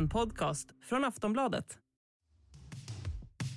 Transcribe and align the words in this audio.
En 0.00 0.08
podcast 0.08 0.68
från 0.88 1.04
Aftonbladet. 1.04 1.78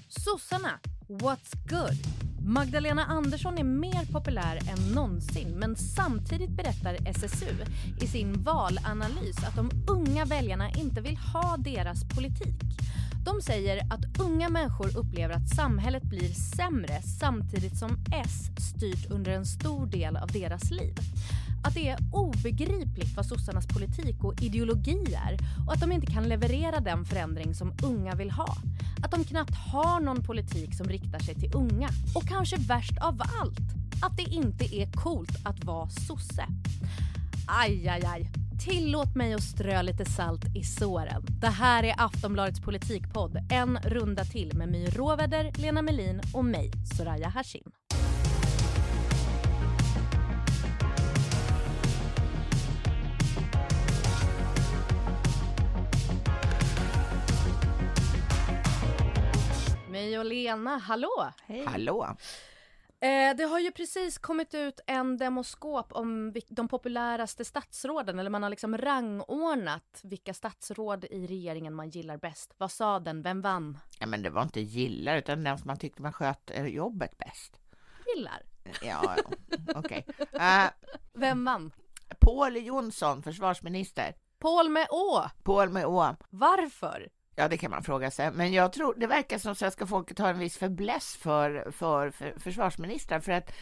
Sossarna, 0.08 0.80
what's 1.08 1.56
good? 1.70 1.98
Magdalena 2.46 3.06
Andersson 3.06 3.58
är 3.58 3.64
mer 3.64 4.12
populär 4.12 4.60
än 4.70 4.94
någonsin 4.94 5.60
men 5.60 5.76
samtidigt 5.76 6.50
berättar 6.50 6.98
SSU 7.08 7.56
i 8.02 8.08
sin 8.08 8.34
valanalys 8.34 9.44
att 9.48 9.56
de 9.56 9.72
unga 9.88 10.26
väljarna 10.26 10.70
inte 10.70 11.02
vill 11.02 11.18
ha 11.18 11.58
deras 11.58 12.04
politik. 12.16 12.62
De 13.26 13.42
säger 13.42 13.94
att 13.94 14.22
unga 14.22 14.50
människor 14.50 14.98
upplever 14.98 15.34
att 15.34 15.56
samhället 15.56 16.04
blir 16.04 16.30
sämre 16.30 17.02
samtidigt 17.02 17.78
som 17.78 17.90
S 18.14 18.50
styrt 18.70 19.12
under 19.12 19.32
en 19.32 19.46
stor 19.46 19.86
del 19.86 20.18
av 20.18 20.28
deras 20.28 20.72
liv. 20.72 20.96
Att 21.64 21.74
det 21.74 21.90
är 21.90 21.98
obegripligt 22.12 23.16
vad 23.16 23.26
sossarnas 23.26 23.68
politik 23.68 24.24
och 24.24 24.42
ideologi 24.42 25.16
är 25.28 25.38
och 25.68 25.74
att 25.74 25.80
de 25.80 25.92
inte 25.92 26.12
kan 26.12 26.30
leverera 26.30 26.80
den 26.80 27.06
förändring 27.06 27.56
som 27.56 27.74
unga 27.84 28.16
vill 28.16 28.32
ha. 28.32 28.58
Att 29.04 29.12
de 29.12 29.24
knappt 29.24 29.56
har 29.56 30.00
någon 30.00 30.24
politik 30.24 30.76
som 30.76 30.88
riktar 30.88 31.20
sig 31.20 31.36
till 31.36 31.56
unga. 31.56 31.90
Och 32.16 32.28
kanske 32.28 32.58
värst 32.58 32.98
av 33.02 33.22
allt, 33.42 33.60
att 34.02 34.18
det 34.18 34.24
inte 34.24 34.76
är 34.76 34.92
coolt 34.92 35.46
att 35.46 35.64
vara 35.64 35.90
sosse. 35.90 36.46
Aj, 37.48 37.88
aj, 37.88 38.04
aj. 38.06 38.30
Tillåt 38.60 39.16
mig 39.16 39.34
att 39.34 39.44
strö 39.44 39.82
lite 39.82 40.06
salt 40.06 40.46
i 40.56 40.64
såren. 40.64 41.26
Det 41.42 41.48
här 41.48 41.84
är 41.84 41.94
Aftonbladets 41.98 42.60
politikpodd, 42.60 43.38
en 43.52 43.78
runda 43.78 44.24
till 44.24 44.58
med 44.58 44.70
My 44.70 44.86
Råväder, 44.86 45.52
Lena 45.56 45.82
Melin 45.82 46.22
och 46.34 46.46
mig, 46.46 46.72
Soraya 46.98 47.30
Hashim. 47.30 47.83
My 60.04 60.18
och 60.18 60.26
Lena, 60.26 60.78
hallå! 60.78 61.32
Hej. 61.46 61.66
Hallå! 61.66 62.18
Eh, 63.00 63.36
det 63.38 63.44
har 63.44 63.60
ju 63.60 63.72
precis 63.72 64.18
kommit 64.18 64.54
ut 64.54 64.80
en 64.88 65.18
demoskop 65.18 65.94
om 65.94 66.34
de 66.50 66.68
populäraste 66.68 67.46
statsråden, 67.46 68.20
eller 68.20 68.30
man 68.30 68.44
har 68.44 68.50
liksom 68.50 68.78
rangordnat 68.78 70.02
vilka 70.04 70.34
statsråd 70.34 71.06
i 71.06 71.28
regeringen 71.28 71.74
man 71.74 71.90
gillar 71.90 72.18
bäst. 72.18 72.54
Vad 72.58 72.72
sa 72.72 73.00
den? 73.00 73.22
Vem 73.22 73.42
vann? 73.42 73.78
Ja, 74.00 74.06
men 74.06 74.22
det 74.22 74.30
var 74.30 74.42
inte 74.42 74.62
gillar, 74.62 75.18
utan 75.18 75.44
den 75.44 75.58
som 75.58 75.68
man 75.68 75.78
tyckte 75.78 76.02
man 76.02 76.14
sköt 76.14 76.52
eh, 76.52 76.66
jobbet 76.66 77.18
bäst. 77.18 77.60
Gillar? 78.16 78.42
Ja, 78.82 79.16
okej. 79.76 80.06
Okay. 80.08 80.64
Eh, 80.64 80.70
Vem 81.14 81.46
vann? 81.46 81.72
Paul 82.20 82.58
Jonsson, 82.66 83.24
försvarsminister. 83.24 84.16
Paul 84.40 84.70
med 84.70 84.88
Å? 84.90 85.24
Paul 85.44 85.70
med 85.70 85.86
Å. 85.86 86.16
Varför? 86.30 87.10
Ja, 87.36 87.48
det 87.48 87.58
kan 87.58 87.72
man 87.72 87.84
fråga 87.84 88.12
sig. 88.12 88.32
Men 88.32 88.54
jag 88.54 88.74
tror 88.74 88.96
det 88.98 89.08
verkar 89.08 89.38
som 89.38 89.56
svenska 89.56 89.88
folket 89.88 90.20
har 90.20 90.30
en 90.30 90.40
viss 90.40 90.58
förbläss 90.58 91.16
för, 91.16 91.72
för, 91.72 92.12
för 92.12 92.40
försvarsministrar. 92.40 93.20
För 93.20 93.32
att 93.32 93.54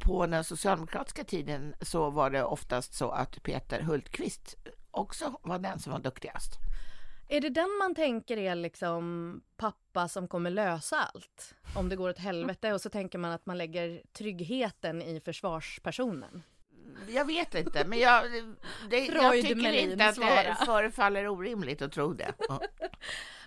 på 0.00 0.26
den 0.26 0.44
socialdemokratiska 0.44 1.24
tiden 1.24 1.74
så 1.80 2.10
var 2.10 2.30
det 2.30 2.44
oftast 2.44 2.94
så 2.94 3.10
att 3.10 3.42
Peter 3.42 3.82
Hultqvist 3.82 4.56
också 4.90 5.38
var 5.42 5.58
den 5.58 5.78
som 5.78 5.92
var 5.92 6.00
duktigast. 6.00 6.58
Är 7.28 7.40
det 7.40 7.48
den 7.48 7.78
man 7.78 7.94
tänker 7.94 8.36
är 8.36 8.54
liksom 8.54 9.42
pappa 9.56 10.08
som 10.08 10.28
kommer 10.28 10.50
lösa 10.50 10.96
allt? 10.96 11.54
Om 11.76 11.88
det 11.88 11.96
går 11.96 12.10
åt 12.10 12.18
helvete 12.18 12.72
och 12.72 12.80
så 12.80 12.90
tänker 12.90 13.18
man 13.18 13.32
att 13.32 13.46
man 13.46 13.58
lägger 13.58 14.02
tryggheten 14.12 15.02
i 15.02 15.20
försvarspersonen? 15.20 16.42
Jag 17.08 17.24
vet 17.24 17.54
inte, 17.54 17.84
men 17.84 17.98
jag, 17.98 18.24
det, 18.90 19.06
jag 19.06 19.32
tycker 19.32 19.54
Melin 19.54 19.92
inte 19.92 20.08
att 20.08 20.14
svara. 20.14 20.42
det 20.42 20.56
förefaller 20.66 21.28
orimligt 21.28 21.82
att 21.82 21.92
tro 21.92 22.12
det. 22.12 22.34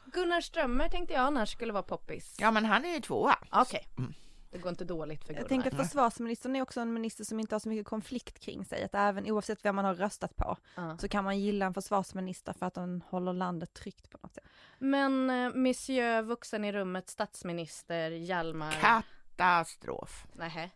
Gunnar 0.05 0.41
Strömmer 0.41 0.89
tänkte 0.89 1.13
jag 1.13 1.21
annars 1.21 1.51
skulle 1.51 1.73
vara 1.73 1.83
poppis. 1.83 2.35
Ja, 2.39 2.51
men 2.51 2.65
han 2.65 2.85
är 2.85 2.93
ju 2.93 2.99
tvåa. 2.99 3.37
Okej. 3.51 3.61
Okay. 3.61 4.03
Mm. 4.05 4.13
Det 4.51 4.59
går 4.59 4.69
inte 4.69 4.85
dåligt 4.85 5.21
för 5.21 5.27
Gunnar. 5.27 5.41
Jag 5.41 5.49
tänker 5.49 5.71
att 5.71 5.87
försvarsministern 5.87 6.55
är 6.55 6.61
också 6.61 6.79
en 6.79 6.93
minister 6.93 7.23
som 7.23 7.39
inte 7.39 7.55
har 7.55 7.59
så 7.59 7.69
mycket 7.69 7.87
konflikt 7.87 8.39
kring 8.39 8.65
sig. 8.65 8.83
Att 8.83 8.95
även 8.95 9.31
oavsett 9.31 9.65
vem 9.65 9.75
man 9.75 9.85
har 9.85 9.95
röstat 9.95 10.35
på 10.35 10.57
uh. 10.77 10.97
så 10.97 11.07
kan 11.07 11.23
man 11.23 11.39
gilla 11.39 11.65
en 11.65 11.73
försvarsminister 11.73 12.53
för 12.53 12.65
att 12.65 12.73
den 12.73 13.03
håller 13.09 13.33
landet 13.33 13.73
tryggt 13.73 14.09
på 14.09 14.17
något 14.21 14.33
sätt. 14.33 14.43
Men 14.77 15.29
eh, 15.29 15.53
Monsieur 15.53 16.21
vuxen 16.21 16.65
i 16.65 16.71
rummet, 16.71 17.09
statsminister 17.09 18.11
Hjalmar. 18.11 18.71
Katastrof. 18.71 20.25
Nähä. 20.33 20.69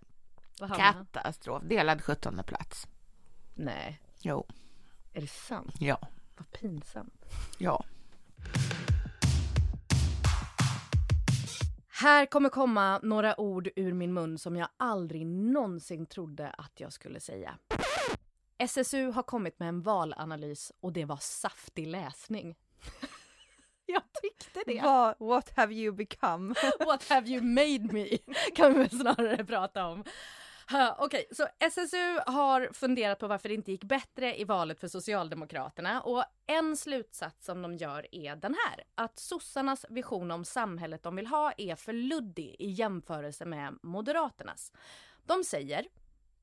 Katastrof. 0.57 1.63
Delad 1.63 2.03
17 2.03 2.43
plats. 2.47 2.87
Nej. 3.55 4.01
Jo. 4.21 4.47
Är 5.13 5.21
det 5.21 5.27
sant? 5.27 5.75
Ja. 5.79 5.99
Vad 6.37 6.51
pinsamt. 6.51 7.25
Ja. 7.57 7.83
Här 11.87 12.25
kommer 12.25 12.49
komma 12.49 12.99
några 13.03 13.39
ord 13.39 13.69
ur 13.75 13.93
min 13.93 14.13
mun 14.13 14.37
som 14.37 14.55
jag 14.55 14.67
aldrig 14.77 15.25
någonsin 15.27 16.05
trodde 16.05 16.49
att 16.49 16.79
jag 16.79 16.93
skulle 16.93 17.19
säga. 17.19 17.57
SSU 18.57 19.11
har 19.11 19.23
kommit 19.23 19.59
med 19.59 19.69
en 19.69 19.81
valanalys 19.81 20.71
och 20.79 20.93
det 20.93 21.05
var 21.05 21.17
saftig 21.17 21.87
läsning. 21.87 22.55
jag 23.85 24.01
tyckte 24.21 24.63
det. 24.65 24.81
What, 24.81 25.15
what 25.19 25.51
have 25.55 25.73
you 25.73 25.95
become? 25.95 26.55
what 26.79 27.09
have 27.09 27.27
you 27.29 27.41
made 27.41 27.93
me? 27.93 28.17
Kan 28.55 28.79
vi 28.79 28.89
snarare 28.89 29.45
prata 29.45 29.85
om. 29.85 30.03
Okej, 30.71 30.95
okay, 30.99 31.25
så 31.31 31.47
SSU 31.59 32.19
har 32.25 32.73
funderat 32.73 33.19
på 33.19 33.27
varför 33.27 33.49
det 33.49 33.55
inte 33.55 33.71
gick 33.71 33.83
bättre 33.83 34.39
i 34.39 34.43
valet 34.43 34.79
för 34.79 34.87
Socialdemokraterna 34.87 36.01
och 36.01 36.23
en 36.47 36.77
slutsats 36.77 37.45
som 37.45 37.61
de 37.61 37.75
gör 37.75 38.07
är 38.11 38.35
den 38.35 38.55
här. 38.65 38.83
Att 38.95 39.19
sossarnas 39.19 39.85
vision 39.89 40.31
om 40.31 40.45
samhället 40.45 41.03
de 41.03 41.15
vill 41.15 41.27
ha 41.27 41.53
är 41.57 41.75
för 41.75 41.93
luddig 41.93 42.55
i 42.59 42.69
jämförelse 42.69 43.45
med 43.45 43.77
Moderaternas. 43.81 44.71
De 45.25 45.43
säger 45.43 45.87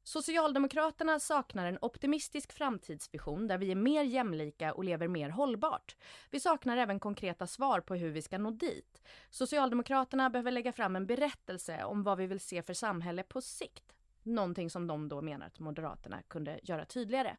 Socialdemokraterna 0.06 1.20
saknar 1.20 1.66
en 1.66 1.78
optimistisk 1.80 2.52
framtidsvision 2.52 3.46
där 3.46 3.58
vi 3.58 3.70
är 3.70 3.76
mer 3.76 4.04
jämlika 4.04 4.74
och 4.74 4.84
lever 4.84 5.08
mer 5.08 5.28
hållbart. 5.28 5.96
Vi 6.30 6.40
saknar 6.40 6.76
även 6.76 7.00
konkreta 7.00 7.46
svar 7.46 7.80
på 7.80 7.94
hur 7.94 8.10
vi 8.10 8.22
ska 8.22 8.38
nå 8.38 8.50
dit. 8.50 9.02
Socialdemokraterna 9.30 10.30
behöver 10.30 10.50
lägga 10.50 10.72
fram 10.72 10.96
en 10.96 11.06
berättelse 11.06 11.84
om 11.84 12.02
vad 12.02 12.18
vi 12.18 12.26
vill 12.26 12.40
se 12.40 12.62
för 12.62 12.74
samhälle 12.74 13.22
på 13.22 13.40
sikt. 13.40 13.93
Någonting 14.24 14.70
som 14.70 14.86
de 14.86 15.08
då 15.08 15.22
menar 15.22 15.46
att 15.46 15.60
Moderaterna 15.60 16.22
kunde 16.22 16.60
göra 16.62 16.84
tydligare. 16.84 17.36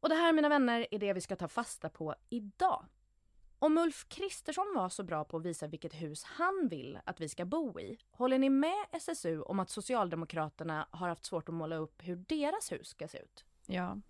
Och 0.00 0.08
det 0.08 0.14
här 0.14 0.32
mina 0.32 0.48
vänner 0.48 0.86
är 0.90 0.98
det 0.98 1.12
vi 1.12 1.20
ska 1.20 1.36
ta 1.36 1.48
fasta 1.48 1.88
på 1.88 2.14
idag. 2.28 2.84
Om 3.58 3.78
Ulf 3.78 4.08
Kristersson 4.08 4.72
var 4.74 4.88
så 4.88 5.02
bra 5.02 5.24
på 5.24 5.36
att 5.36 5.42
visa 5.42 5.66
vilket 5.66 5.94
hus 5.94 6.24
han 6.24 6.68
vill 6.70 6.98
att 7.04 7.20
vi 7.20 7.28
ska 7.28 7.44
bo 7.44 7.80
i, 7.80 7.98
håller 8.10 8.38
ni 8.38 8.50
med 8.50 8.86
SSU 8.92 9.42
om 9.42 9.60
att 9.60 9.70
Socialdemokraterna 9.70 10.88
har 10.90 11.08
haft 11.08 11.24
svårt 11.24 11.48
att 11.48 11.54
måla 11.54 11.76
upp 11.76 12.02
hur 12.02 12.16
deras 12.16 12.72
hus 12.72 12.88
ska 12.88 13.08
se 13.08 13.18
ut? 13.18 13.44
Ja. 13.66 14.00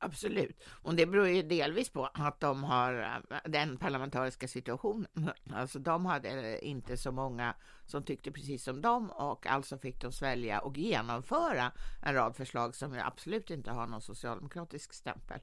Absolut, 0.00 0.64
och 0.82 0.94
det 0.94 1.06
beror 1.06 1.28
ju 1.28 1.42
delvis 1.42 1.88
på 1.88 2.06
att 2.14 2.40
de 2.40 2.64
har 2.64 3.22
äh, 3.30 3.38
den 3.44 3.76
parlamentariska 3.76 4.48
situationen. 4.48 5.30
Alltså 5.52 5.78
de 5.78 6.06
hade 6.06 6.64
inte 6.66 6.96
så 6.96 7.12
många 7.12 7.54
som 7.86 8.02
tyckte 8.02 8.32
precis 8.32 8.64
som 8.64 8.82
dem 8.82 9.10
och 9.10 9.46
alltså 9.46 9.78
fick 9.78 10.00
de 10.00 10.12
svälja 10.12 10.60
och 10.60 10.78
genomföra 10.78 11.72
en 12.02 12.14
rad 12.14 12.36
förslag 12.36 12.74
som 12.74 13.00
absolut 13.04 13.50
inte 13.50 13.70
har 13.70 13.86
någon 13.86 14.00
socialdemokratisk 14.00 14.92
stämpel. 14.92 15.40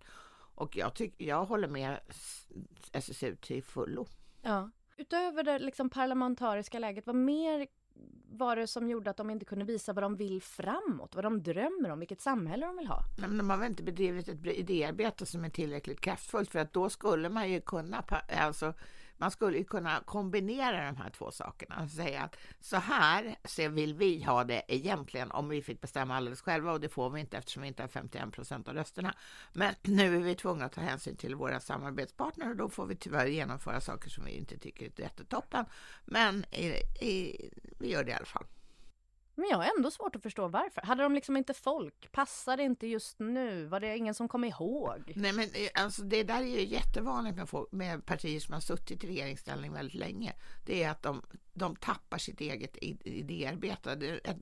Och 0.55 0.77
jag, 0.77 0.93
tyck, 0.93 1.15
jag 1.17 1.45
håller 1.45 1.67
med 1.67 1.99
SSU 2.91 3.35
till 3.35 3.63
fullo. 3.63 4.07
Ja. 4.41 4.69
Utöver 4.97 5.43
det 5.43 5.59
liksom 5.59 5.89
parlamentariska 5.89 6.79
läget, 6.79 7.07
vad 7.07 7.15
mer 7.15 7.67
var 8.37 8.55
det 8.55 8.67
som 8.67 8.89
gjorde 8.89 9.09
att 9.09 9.17
de 9.17 9.29
inte 9.29 9.45
kunde 9.45 9.65
visa 9.65 9.93
vad 9.93 10.03
de 10.03 10.15
vill 10.15 10.41
framåt, 10.41 11.15
vad 11.15 11.23
de 11.23 11.43
drömmer 11.43 11.89
om, 11.89 11.99
vilket 11.99 12.21
samhälle 12.21 12.65
de 12.65 12.77
vill 12.77 12.87
ha? 12.87 12.99
Men 13.17 13.37
de 13.37 13.49
har 13.49 13.57
väl 13.57 13.69
inte 13.69 13.83
bedrivit 13.83 14.27
ett 14.27 14.45
idéarbete 14.45 15.25
som 15.25 15.45
är 15.45 15.49
tillräckligt 15.49 16.01
kraftfullt 16.01 16.51
för 16.51 16.59
att 16.59 16.73
då 16.73 16.89
skulle 16.89 17.29
man 17.29 17.51
ju 17.51 17.61
kunna 17.61 18.03
alltså, 18.39 18.73
man 19.17 19.31
skulle 19.31 19.63
kunna 19.63 19.99
kombinera 20.05 20.85
de 20.85 20.97
här 20.97 21.09
två 21.09 21.31
sakerna 21.31 21.83
och 21.83 21.89
säga 21.89 22.21
att 22.21 22.35
så 22.61 22.77
här 22.77 23.35
så 23.43 23.69
vill 23.69 23.93
vi 23.93 24.23
ha 24.23 24.43
det 24.43 24.63
egentligen 24.67 25.31
om 25.31 25.49
vi 25.49 25.61
fick 25.61 25.81
bestämma 25.81 26.15
alldeles 26.15 26.41
själva 26.41 26.71
och 26.71 26.81
det 26.81 26.89
får 26.89 27.09
vi 27.09 27.19
inte 27.19 27.37
eftersom 27.37 27.61
vi 27.61 27.67
inte 27.67 27.83
har 27.83 27.87
51 27.87 28.31
procent 28.31 28.67
av 28.67 28.73
rösterna. 28.73 29.13
Men 29.53 29.75
nu 29.81 30.15
är 30.15 30.19
vi 30.19 30.35
tvungna 30.35 30.65
att 30.65 30.73
ta 30.73 30.81
hänsyn 30.81 31.15
till 31.15 31.35
våra 31.35 31.59
samarbetspartner 31.59 32.49
och 32.49 32.55
då 32.55 32.69
får 32.69 32.85
vi 32.85 32.95
tyvärr 32.95 33.27
genomföra 33.27 33.81
saker 33.81 34.09
som 34.09 34.25
vi 34.25 34.31
inte 34.31 34.57
tycker 34.57 34.85
är 34.85 35.01
jättetoppen. 35.01 35.65
Men 36.05 36.45
i, 36.51 36.65
i, 37.05 37.49
vi 37.79 37.91
gör 37.91 38.03
det 38.03 38.11
i 38.11 38.13
alla 38.13 38.25
fall. 38.25 38.45
Men 39.35 39.49
jag 39.49 39.57
har 39.57 39.71
ändå 39.77 39.91
svårt 39.91 40.15
att 40.15 40.23
förstå 40.23 40.47
varför. 40.47 40.81
Hade 40.81 41.03
de 41.03 41.13
liksom 41.13 41.37
inte 41.37 41.53
folk? 41.53 42.11
Passade 42.11 42.63
inte 42.63 42.87
just 42.87 43.19
nu? 43.19 43.65
Var 43.65 43.79
det 43.79 43.97
ingen 43.97 44.13
som 44.13 44.27
kom 44.27 44.43
ihåg? 44.43 45.13
Nej 45.15 45.33
men 45.33 45.45
eh, 45.45 45.83
alltså 45.83 46.03
det 46.03 46.23
där 46.23 46.41
är 46.41 46.59
ju 46.59 46.65
jättevanligt 46.65 47.37
med, 47.37 47.49
folk, 47.49 47.71
med 47.71 48.05
partier 48.05 48.39
som 48.39 48.53
har 48.53 48.61
suttit 48.61 49.03
i 49.03 49.07
regeringsställning 49.07 49.73
väldigt 49.73 49.95
länge. 49.95 50.33
Det 50.65 50.83
är 50.83 50.89
att 50.89 51.03
de, 51.03 51.21
de 51.53 51.75
tappar 51.75 52.17
sitt 52.17 52.41
eget 52.41 52.77
idéarbete. 52.81 54.19
Ett 54.23 54.37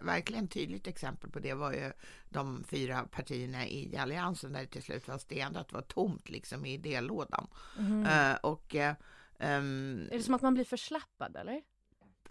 verkligen 0.00 0.48
tydligt 0.48 0.86
exempel 0.86 1.30
på 1.30 1.38
det 1.38 1.54
var 1.54 1.72
ju 1.72 1.92
de 2.28 2.64
fyra 2.64 3.04
partierna 3.10 3.66
i 3.66 3.96
alliansen 3.96 4.52
där 4.52 4.60
det 4.60 4.66
till 4.66 4.82
slut 4.82 5.08
var 5.08 5.18
stendött, 5.18 5.72
var 5.72 5.82
tomt 5.82 6.28
liksom 6.28 6.66
i 6.66 6.72
idélådan. 6.72 7.46
Mm. 7.78 8.02
Uh, 8.02 8.36
och, 8.42 8.74
uh, 8.74 8.92
um, 9.38 10.08
är 10.10 10.16
det 10.16 10.22
som 10.22 10.34
att 10.34 10.42
man 10.42 10.54
blir 10.54 10.64
förslappad 10.64 11.36
eller? 11.36 11.62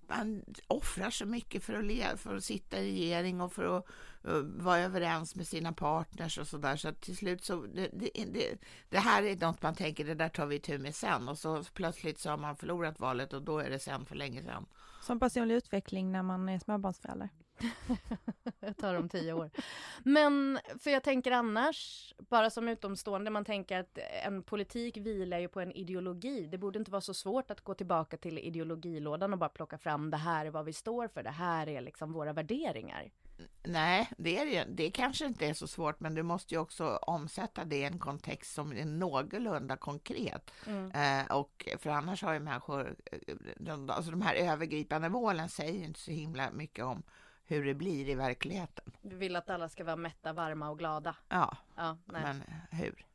Man 0.10 0.44
offrar 0.68 1.10
så 1.10 1.26
mycket 1.26 1.64
för 1.64 1.74
att, 1.74 1.86
le, 1.86 2.18
för 2.18 2.36
att 2.36 2.44
sitta 2.44 2.80
i 2.80 2.92
regering 2.92 3.42
och 3.42 3.54
för 3.54 3.78
att 3.78 3.86
uh, 4.28 4.42
vara 4.42 4.80
överens 4.80 5.36
med 5.36 5.48
sina 5.48 5.74
partners 5.74 6.38
och 6.38 6.48
sådär. 6.48 6.76
Så 6.76 6.92
till 6.92 7.18
slut 7.18 7.44
så, 7.44 7.62
det, 7.62 7.90
det, 7.94 8.10
det, 8.14 8.58
det, 8.90 9.00
här 9.00 9.24
är 9.24 9.36
något 9.36 9.62
man 9.62 9.76
tänker, 9.76 10.06
det 10.06 10.16
där 10.16 10.30
tar 10.30 10.46
vi 10.46 10.60
tur 10.60 10.80
med 10.80 10.96
sen 10.96 11.30
och 11.30 11.38
så 11.38 11.64
plötsligt 11.74 12.20
så 12.20 12.30
har 12.30 12.38
man 12.38 12.56
förlorat 12.56 13.00
valet 13.00 13.34
och 13.34 13.42
då 13.42 13.60
är 13.60 13.70
det 13.70 13.80
sen 13.80 14.06
för 14.06 14.16
länge 14.16 14.44
sen. 14.44 14.66
Som 15.02 15.20
personlig 15.20 15.56
utveckling 15.56 16.12
när 16.12 16.24
man 16.24 16.50
är 16.50 16.60
småbarnsförälder. 16.60 17.30
Jag 18.60 18.78
tar 18.78 18.96
om 18.96 19.10
tio 19.10 19.34
år. 19.34 19.50
Men 20.04 20.60
för 20.80 20.92
jag 20.92 21.04
tänker 21.04 21.32
annars, 21.32 22.14
bara 22.18 22.50
som 22.50 22.68
utomstående, 22.70 23.32
man 23.32 23.46
tänker 23.46 23.80
att 23.80 23.98
en 24.26 24.44
politik 24.44 24.98
vilar 24.98 25.40
ju 25.40 25.48
på 25.48 25.62
en 25.62 25.72
ideologi. 25.72 26.48
Det 26.48 26.58
borde 26.58 26.80
inte 26.80 26.92
vara 26.92 27.02
så 27.02 27.14
svårt 27.14 27.52
att 27.52 27.62
gå 27.62 27.74
tillbaka 27.74 28.18
till 28.18 28.40
ideologilådan 28.40 29.34
och 29.34 29.40
bara 29.40 29.50
plocka 29.50 29.78
fram 29.78 30.12
det 30.12 30.18
här 30.18 30.46
är 30.46 30.50
vad 30.50 30.66
vi 30.66 30.74
står 30.74 31.08
för, 31.08 31.24
det 31.24 31.30
här 31.30 31.70
är 31.70 31.82
liksom 31.82 32.14
våra 32.14 32.34
värderingar. 32.34 33.12
Nej, 33.64 34.10
det, 34.18 34.38
är 34.38 34.46
det, 34.46 34.66
det 34.70 34.92
kanske 34.92 35.26
inte 35.26 35.46
är 35.46 35.54
så 35.54 35.68
svårt, 35.68 36.00
men 36.00 36.16
du 36.16 36.24
måste 36.24 36.54
ju 36.54 36.60
också 36.60 37.00
omsätta 37.02 37.66
det 37.66 37.76
i 37.76 37.84
en 37.84 38.00
kontext 38.00 38.54
som 38.54 38.72
är 38.72 38.86
någorlunda 38.86 39.78
konkret. 39.78 40.52
Mm. 40.68 40.92
Eh, 40.92 41.36
och 41.36 41.70
för 41.80 41.90
annars 41.90 42.24
har 42.24 42.34
ju 42.34 42.40
människor, 42.40 42.96
eh, 43.12 43.36
de, 43.58 43.90
alltså 43.90 44.12
de 44.12 44.22
här 44.22 44.36
övergripande 44.36 45.10
målen 45.10 45.50
säger 45.50 45.86
inte 45.86 46.00
så 46.00 46.12
himla 46.12 46.52
mycket 46.52 46.86
om 46.86 47.04
hur 47.48 47.66
det 47.66 47.74
blir 47.74 48.10
i 48.10 48.16
verkligheten. 48.16 48.92
Du 49.02 49.16
vill 49.16 49.36
att 49.36 49.50
alla 49.50 49.70
ska 49.70 49.84
vara 49.84 49.96
mätta, 49.96 50.34
varma 50.34 50.70
och 50.70 50.80
glada? 50.80 51.16
Ja, 51.30 51.58
ja 51.76 51.98
men 52.06 52.44
hur? 52.72 53.06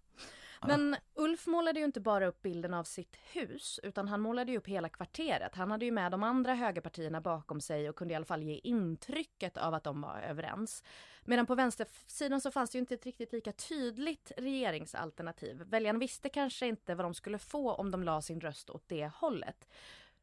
Men 0.66 0.96
Ulf 1.14 1.46
målade 1.46 1.80
ju 1.80 1.84
inte 1.84 2.00
bara 2.00 2.26
upp 2.26 2.42
bilden 2.42 2.74
av 2.74 2.84
sitt 2.84 3.16
hus 3.16 3.80
utan 3.82 4.08
han 4.08 4.20
målade 4.20 4.52
ju 4.52 4.58
upp 4.58 4.68
hela 4.68 4.88
kvarteret. 4.88 5.54
Han 5.54 5.70
hade 5.70 5.84
ju 5.84 5.90
med 5.90 6.12
de 6.12 6.22
andra 6.22 6.54
högerpartierna 6.54 7.20
bakom 7.20 7.60
sig 7.60 7.88
och 7.88 7.96
kunde 7.96 8.12
i 8.12 8.16
alla 8.16 8.24
fall 8.24 8.42
ge 8.42 8.60
intrycket 8.64 9.56
av 9.56 9.74
att 9.74 9.84
de 9.84 10.00
var 10.00 10.20
överens. 10.20 10.84
Medan 11.24 11.46
på 11.46 11.54
vänstersidan 11.54 12.40
så 12.40 12.50
fanns 12.50 12.70
det 12.70 12.76
ju 12.76 12.80
inte 12.80 12.94
ett 12.94 13.06
riktigt 13.06 13.32
lika 13.32 13.52
tydligt 13.52 14.32
regeringsalternativ. 14.36 15.62
Väljarna 15.66 15.98
visste 15.98 16.28
kanske 16.28 16.66
inte 16.66 16.94
vad 16.94 17.04
de 17.04 17.14
skulle 17.14 17.38
få 17.38 17.72
om 17.72 17.90
de 17.90 18.02
la 18.02 18.22
sin 18.22 18.40
röst 18.40 18.70
åt 18.70 18.88
det 18.88 19.10
hållet. 19.14 19.68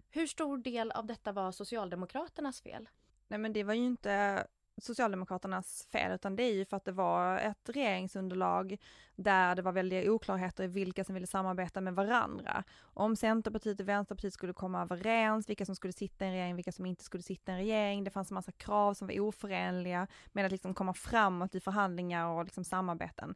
Hur 0.09 0.27
stor 0.27 0.57
del 0.57 0.91
av 0.91 1.05
detta 1.05 1.31
var 1.31 1.51
Socialdemokraternas 1.51 2.61
fel? 2.61 2.89
Nej 3.29 3.39
men 3.39 3.53
det 3.53 3.63
var 3.63 3.73
ju 3.73 3.85
inte 3.85 4.43
Socialdemokraternas 4.81 5.87
fel, 5.91 6.11
utan 6.11 6.35
det 6.35 6.43
är 6.43 6.53
ju 6.53 6.65
för 6.65 6.77
att 6.77 6.85
det 6.85 6.91
var 6.91 7.37
ett 7.37 7.69
regeringsunderlag 7.69 8.77
där 9.15 9.55
det 9.55 9.61
var 9.61 9.71
väldiga 9.71 10.11
oklarheter 10.11 10.63
i 10.63 10.67
vilka 10.67 11.03
som 11.03 11.15
ville 11.15 11.27
samarbeta 11.27 11.81
med 11.81 11.95
varandra. 11.95 12.63
Om 12.81 13.15
Centerpartiet 13.15 13.79
och 13.79 13.87
Vänsterpartiet 13.87 14.33
skulle 14.33 14.53
komma 14.53 14.81
överens, 14.81 15.49
vilka 15.49 15.65
som 15.65 15.75
skulle 15.75 15.93
sitta 15.93 16.25
i 16.25 16.27
en 16.27 16.33
regering, 16.33 16.55
vilka 16.55 16.71
som 16.71 16.85
inte 16.85 17.03
skulle 17.03 17.23
sitta 17.23 17.51
i 17.51 17.55
en 17.55 17.61
regering. 17.61 18.03
Det 18.03 18.11
fanns 18.11 18.31
en 18.31 18.35
massa 18.35 18.51
krav 18.51 18.93
som 18.93 19.07
var 19.07 19.19
oförenliga 19.19 20.07
med 20.31 20.45
att 20.45 20.51
liksom 20.51 20.73
komma 20.73 20.93
framåt 20.93 21.55
i 21.55 21.59
förhandlingar 21.59 22.27
och 22.27 22.43
liksom 22.45 22.63
samarbeten. 22.63 23.35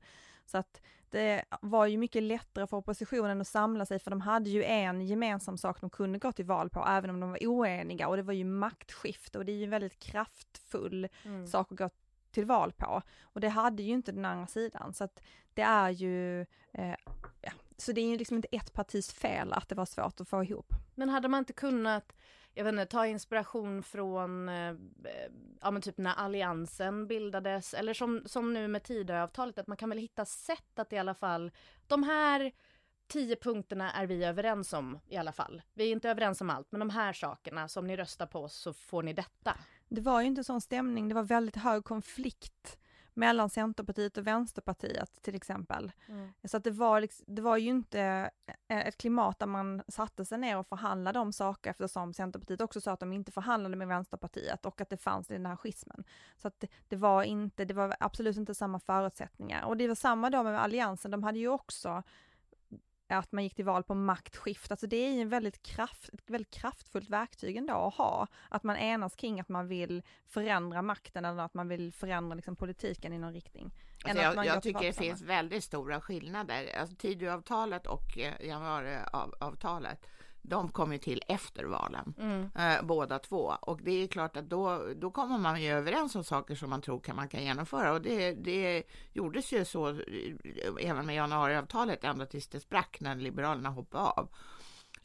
Så 0.54 0.58
att 0.58 0.82
det 1.10 1.44
var 1.62 1.86
ju 1.86 1.98
mycket 1.98 2.24
lättare 2.24 2.68
för 2.68 2.78
oppositionen 2.78 3.42
att 3.42 3.48
samla 3.48 3.86
sig 3.86 4.00
för 4.00 4.12
de 4.12 4.22
hade 4.22 4.50
ju 4.50 4.64
en 4.64 5.02
gemensam 5.08 5.58
sak 5.58 5.82
de 5.82 5.90
kunde 5.90 6.20
gå 6.20 6.32
till 6.32 6.46
val 6.46 6.70
på 6.70 6.86
även 6.88 7.10
om 7.10 7.20
de 7.20 7.30
var 7.30 7.48
oeniga 7.48 8.08
och 8.08 8.18
det 8.18 8.24
var 8.24 8.34
ju 8.34 8.44
maktskifte 8.44 9.38
och 9.38 9.46
det 9.46 9.52
är 9.52 9.56
ju 9.56 9.64
en 9.64 9.70
väldigt 9.70 10.00
kraftfull 10.00 11.08
mm. 11.24 11.48
sak 11.48 11.72
att 11.72 11.78
gå 11.78 11.90
till 12.32 12.46
val 12.46 12.72
på. 12.72 13.02
Och 13.22 13.42
det 13.42 13.50
hade 13.50 13.84
ju 13.84 13.94
inte 13.94 14.12
den 14.12 14.26
andra 14.26 14.48
sidan 14.48 14.94
så 14.94 15.04
att 15.04 15.22
det 15.54 15.62
är 15.62 15.90
ju, 15.90 16.42
eh, 16.72 16.96
ja. 17.42 17.52
så 17.78 17.92
det 17.92 18.02
är 18.02 18.06
ju 18.08 18.18
liksom 18.18 18.36
inte 18.36 18.48
ett 18.52 18.74
partis 18.74 19.14
fel 19.14 19.54
att 19.54 19.70
det 19.70 19.76
var 19.76 19.86
svårt 19.86 20.20
att 20.20 20.30
få 20.30 20.44
ihop. 20.44 20.74
Men 20.96 21.10
hade 21.10 21.28
man 21.28 21.40
inte 21.40 21.54
kunnat 21.54 22.14
jag 22.54 22.64
vet 22.64 22.72
inte, 22.72 22.86
ta 22.86 23.08
inspiration 23.08 23.84
från 23.84 24.50
eh, 24.50 24.70
eh, 24.70 25.32
ja, 25.62 25.72
men 25.72 25.82
typ 25.82 25.98
när 25.98 26.14
alliansen 26.14 27.08
bildades 27.08 27.74
eller 27.74 27.94
som, 27.94 28.22
som 28.26 28.54
nu 28.54 28.68
med 28.68 28.84
Tidöavtalet 28.84 29.60
att 29.60 29.68
man 29.68 29.78
kan 29.78 29.90
väl 29.90 29.98
hitta 29.98 30.26
sätt 30.26 30.80
att 30.80 30.94
i 30.94 30.98
alla 30.98 31.14
fall 31.14 31.52
de 31.88 32.04
här 32.04 32.52
tio 33.08 33.36
punkterna 33.36 33.92
är 33.92 34.08
vi 34.08 34.24
överens 34.24 34.74
om 34.74 35.00
i 35.08 35.18
alla 35.18 35.32
fall. 35.32 35.62
Vi 35.74 35.88
är 35.88 35.92
inte 35.92 36.10
överens 36.10 36.42
om 36.42 36.50
allt, 36.50 36.72
men 36.72 36.80
de 36.80 36.90
här 36.90 37.14
sakerna, 37.14 37.68
som 37.68 37.88
ni 37.88 37.98
röstar 37.98 38.26
på 38.26 38.50
så 38.50 38.74
får 38.74 39.04
ni 39.04 39.14
detta. 39.14 39.58
Det 39.90 40.02
var 40.02 40.22
ju 40.22 40.28
inte 40.28 40.44
sån 40.44 40.62
stämning, 40.62 41.10
det 41.10 41.16
var 41.16 41.24
väldigt 41.24 41.56
hög 41.56 41.84
konflikt 41.84 42.78
mellan 43.14 43.50
Centerpartiet 43.50 44.18
och 44.18 44.28
Vänsterpartiet 44.28 45.22
till 45.22 45.36
exempel. 45.36 45.92
Mm. 46.08 46.34
Så 46.44 46.58
att 46.58 46.64
det 46.64 46.72
var, 46.72 47.02
liksom, 47.02 47.26
det 47.28 47.42
var 47.42 47.58
ju 47.58 47.70
inte 47.70 48.30
eh, 48.68 48.88
ett 48.88 48.98
klimat 48.98 49.40
där 49.40 49.48
man 49.48 49.84
satte 49.88 50.26
sig 50.26 50.38
ner 50.38 50.58
och 50.58 50.68
förhandlade 50.68 51.20
om 51.20 51.34
saker 51.34 51.70
eftersom 51.70 52.14
Centerpartiet 52.14 52.62
också 52.62 52.82
sa 52.82 52.92
att 52.92 53.00
de 53.00 53.14
inte 53.14 53.32
förhandlade 53.32 53.76
med 53.76 53.88
Vänsterpartiet 53.88 54.66
och 54.66 54.82
att 54.82 54.90
det 54.90 54.98
fanns 54.98 55.32
i 55.32 55.34
den 55.34 55.46
här 55.46 55.56
schismen. 55.56 56.04
Så 56.38 56.48
att 56.48 56.60
det, 56.60 56.68
det 56.88 56.96
var 56.96 57.24
inte, 57.24 57.66
det 57.66 57.74
var 57.74 57.96
absolut 58.00 58.38
inte 58.38 58.56
samma 58.56 58.80
förutsättningar. 58.80 59.66
Och 59.66 59.78
det 59.78 59.88
var 59.88 59.96
samma 59.96 60.30
då 60.30 60.44
med 60.44 60.62
Alliansen, 60.62 61.12
de 61.12 61.24
hade 61.24 61.40
ju 61.40 61.48
också 61.48 62.04
att 63.08 63.32
man 63.32 63.44
gick 63.44 63.56
till 63.56 63.66
val 63.66 63.84
på 63.84 63.96
maktskift. 63.96 64.72
Alltså 64.72 64.88
det 64.88 64.98
är 64.98 65.12
ju 65.12 65.22
en 65.22 65.30
väldigt, 65.30 65.64
kraft, 65.64 66.10
ett 66.14 66.30
väldigt 66.30 66.54
kraftfullt 66.54 67.10
verktyg 67.10 67.58
ändå 67.58 67.74
att 67.74 67.94
ha. 67.94 68.28
Att 68.50 68.64
man 68.64 68.78
enas 68.78 69.16
kring 69.16 69.40
att 69.40 69.50
man 69.50 69.68
vill 69.68 70.04
förändra 70.28 70.82
makten 70.82 71.26
eller 71.26 71.44
att 71.44 71.54
man 71.54 71.68
vill 71.68 71.94
förändra 71.94 72.36
liksom 72.36 72.56
politiken 72.56 73.14
i 73.14 73.18
någon 73.18 73.34
riktning. 73.34 73.72
Alltså 74.06 74.24
jag, 74.24 74.46
jag 74.46 74.64
tycker 74.64 74.80
det 74.80 74.94
finns 74.94 75.22
väldigt 75.22 75.64
stora 75.64 76.02
skillnader. 76.02 76.76
Alltså 76.80 76.96
Tidöavtalet 76.96 77.88
och 77.88 78.18
eh, 78.18 78.48
januariavtalet 78.48 80.08
de 80.44 80.70
kom 80.70 80.94
ju 80.94 80.98
till 80.98 81.22
efter 81.28 81.64
valen, 81.64 82.14
mm. 82.20 82.50
eh, 82.56 82.86
båda 82.86 83.20
två. 83.20 83.54
Och 83.62 83.82
det 83.82 83.92
är 83.92 84.08
klart 84.08 84.38
att 84.38 84.50
då, 84.50 84.88
då 84.96 85.12
kommer 85.12 85.38
man 85.38 85.62
ju 85.62 85.70
överens 85.70 86.16
om 86.16 86.24
saker 86.24 86.56
som 86.56 86.70
man 86.70 86.82
tror 86.82 87.00
kan, 87.00 87.16
man 87.16 87.28
kan 87.28 87.44
genomföra. 87.44 87.94
Och 87.94 88.02
det, 88.02 88.34
det 88.34 88.84
gjordes 89.14 89.54
ju 89.54 89.66
så 89.66 89.90
eh, 89.90 89.96
även 90.80 91.06
med 91.06 91.16
januariavtalet 91.16 92.04
ända 92.04 92.26
tills 92.26 92.48
det 92.48 92.60
sprack 92.60 92.98
när 93.02 93.16
Liberalerna 93.16 93.70
hoppade 93.70 94.04
av. 94.04 94.30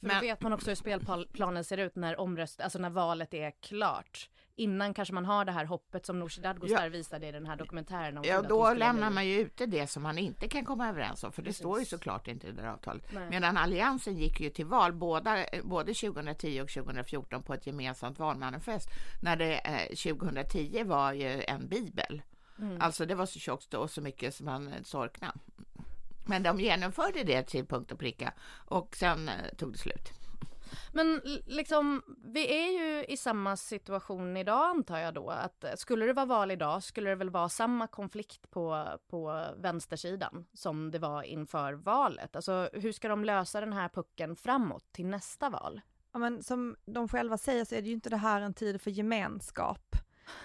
För 0.00 0.06
Men, 0.06 0.16
då 0.16 0.20
vet 0.20 0.42
man 0.42 0.52
också 0.52 0.70
hur 0.70 0.74
spelplanen 0.74 1.64
ser 1.64 1.78
ut 1.78 1.96
när 1.96 2.20
omröst, 2.20 2.60
alltså 2.60 2.78
när 2.78 2.90
valet 2.90 3.34
är 3.34 3.50
klart 3.50 4.28
innan 4.58 4.94
kanske 4.94 5.14
man 5.14 5.24
har 5.24 5.44
det 5.44 5.52
här 5.52 5.64
hoppet 5.64 6.06
som 6.06 6.18
Nooshi 6.18 6.40
Dadgostar 6.40 6.84
ja. 6.84 6.88
visade 6.88 7.28
i 7.28 7.32
den 7.32 7.46
här 7.46 7.56
dokumentären. 7.56 8.18
Om 8.18 8.24
ja, 8.24 8.42
då 8.42 8.74
lämnar 8.74 9.10
man 9.10 9.26
ju 9.26 9.40
ute 9.40 9.66
det 9.66 9.86
som 9.86 10.02
man 10.02 10.18
inte 10.18 10.48
kan 10.48 10.64
komma 10.64 10.88
överens 10.88 11.24
om, 11.24 11.32
för 11.32 11.42
det 11.42 11.46
Precis. 11.46 11.58
står 11.60 11.78
ju 11.78 11.84
såklart 11.84 12.28
inte 12.28 12.46
i 12.46 12.50
det 12.52 12.62
där 12.62 12.68
avtalet. 12.68 13.12
Nej. 13.12 13.30
Medan 13.30 13.56
Alliansen 13.56 14.16
gick 14.16 14.40
ju 14.40 14.50
till 14.50 14.66
val 14.66 14.92
båda, 14.92 15.44
både 15.62 15.94
2010 15.94 16.60
och 16.60 16.68
2014 16.68 17.42
på 17.42 17.54
ett 17.54 17.66
gemensamt 17.66 18.18
valmanifest, 18.18 18.88
när 19.22 19.36
det 19.36 19.54
eh, 19.54 20.12
2010 20.14 20.84
var 20.84 21.12
ju 21.12 21.42
en 21.42 21.68
bibel. 21.68 22.22
Mm. 22.58 22.80
Alltså 22.80 23.06
det 23.06 23.14
var 23.14 23.26
så 23.26 23.38
tjockt 23.38 23.74
och 23.74 23.90
så 23.90 24.00
mycket 24.00 24.34
som 24.34 24.46
man 24.46 24.74
sorknade. 24.84 25.32
Men 26.26 26.42
de 26.42 26.60
genomförde 26.60 27.24
det 27.24 27.42
till 27.42 27.66
punkt 27.66 27.92
och 27.92 27.98
pricka 27.98 28.32
och 28.50 28.96
sen 28.96 29.28
eh, 29.28 29.34
tog 29.56 29.72
det 29.72 29.78
slut. 29.78 30.12
Men 30.92 31.20
liksom, 31.46 32.02
vi 32.24 32.64
är 32.64 32.70
ju 32.80 33.04
i 33.04 33.16
samma 33.16 33.56
situation 33.56 34.36
idag 34.36 34.70
antar 34.70 34.98
jag 34.98 35.14
då. 35.14 35.30
Att 35.30 35.64
eh, 35.64 35.74
skulle 35.74 36.06
det 36.06 36.12
vara 36.12 36.26
val 36.26 36.50
idag 36.50 36.82
skulle 36.82 37.10
det 37.10 37.16
väl 37.16 37.30
vara 37.30 37.48
samma 37.48 37.86
konflikt 37.86 38.50
på, 38.50 38.86
på 39.08 39.44
vänstersidan 39.56 40.46
som 40.52 40.90
det 40.90 40.98
var 40.98 41.22
inför 41.22 41.72
valet. 41.72 42.36
Alltså 42.36 42.70
hur 42.72 42.92
ska 42.92 43.08
de 43.08 43.24
lösa 43.24 43.60
den 43.60 43.72
här 43.72 43.88
pucken 43.88 44.36
framåt 44.36 44.92
till 44.92 45.06
nästa 45.06 45.50
val? 45.50 45.80
Ja, 46.12 46.18
men 46.18 46.42
som 46.42 46.76
de 46.86 47.08
själva 47.08 47.38
säger 47.38 47.64
så 47.64 47.74
är 47.74 47.82
det 47.82 47.88
ju 47.88 47.94
inte 47.94 48.10
det 48.10 48.16
här 48.16 48.40
en 48.40 48.54
tid 48.54 48.80
för 48.80 48.90
gemenskap. 48.90 49.96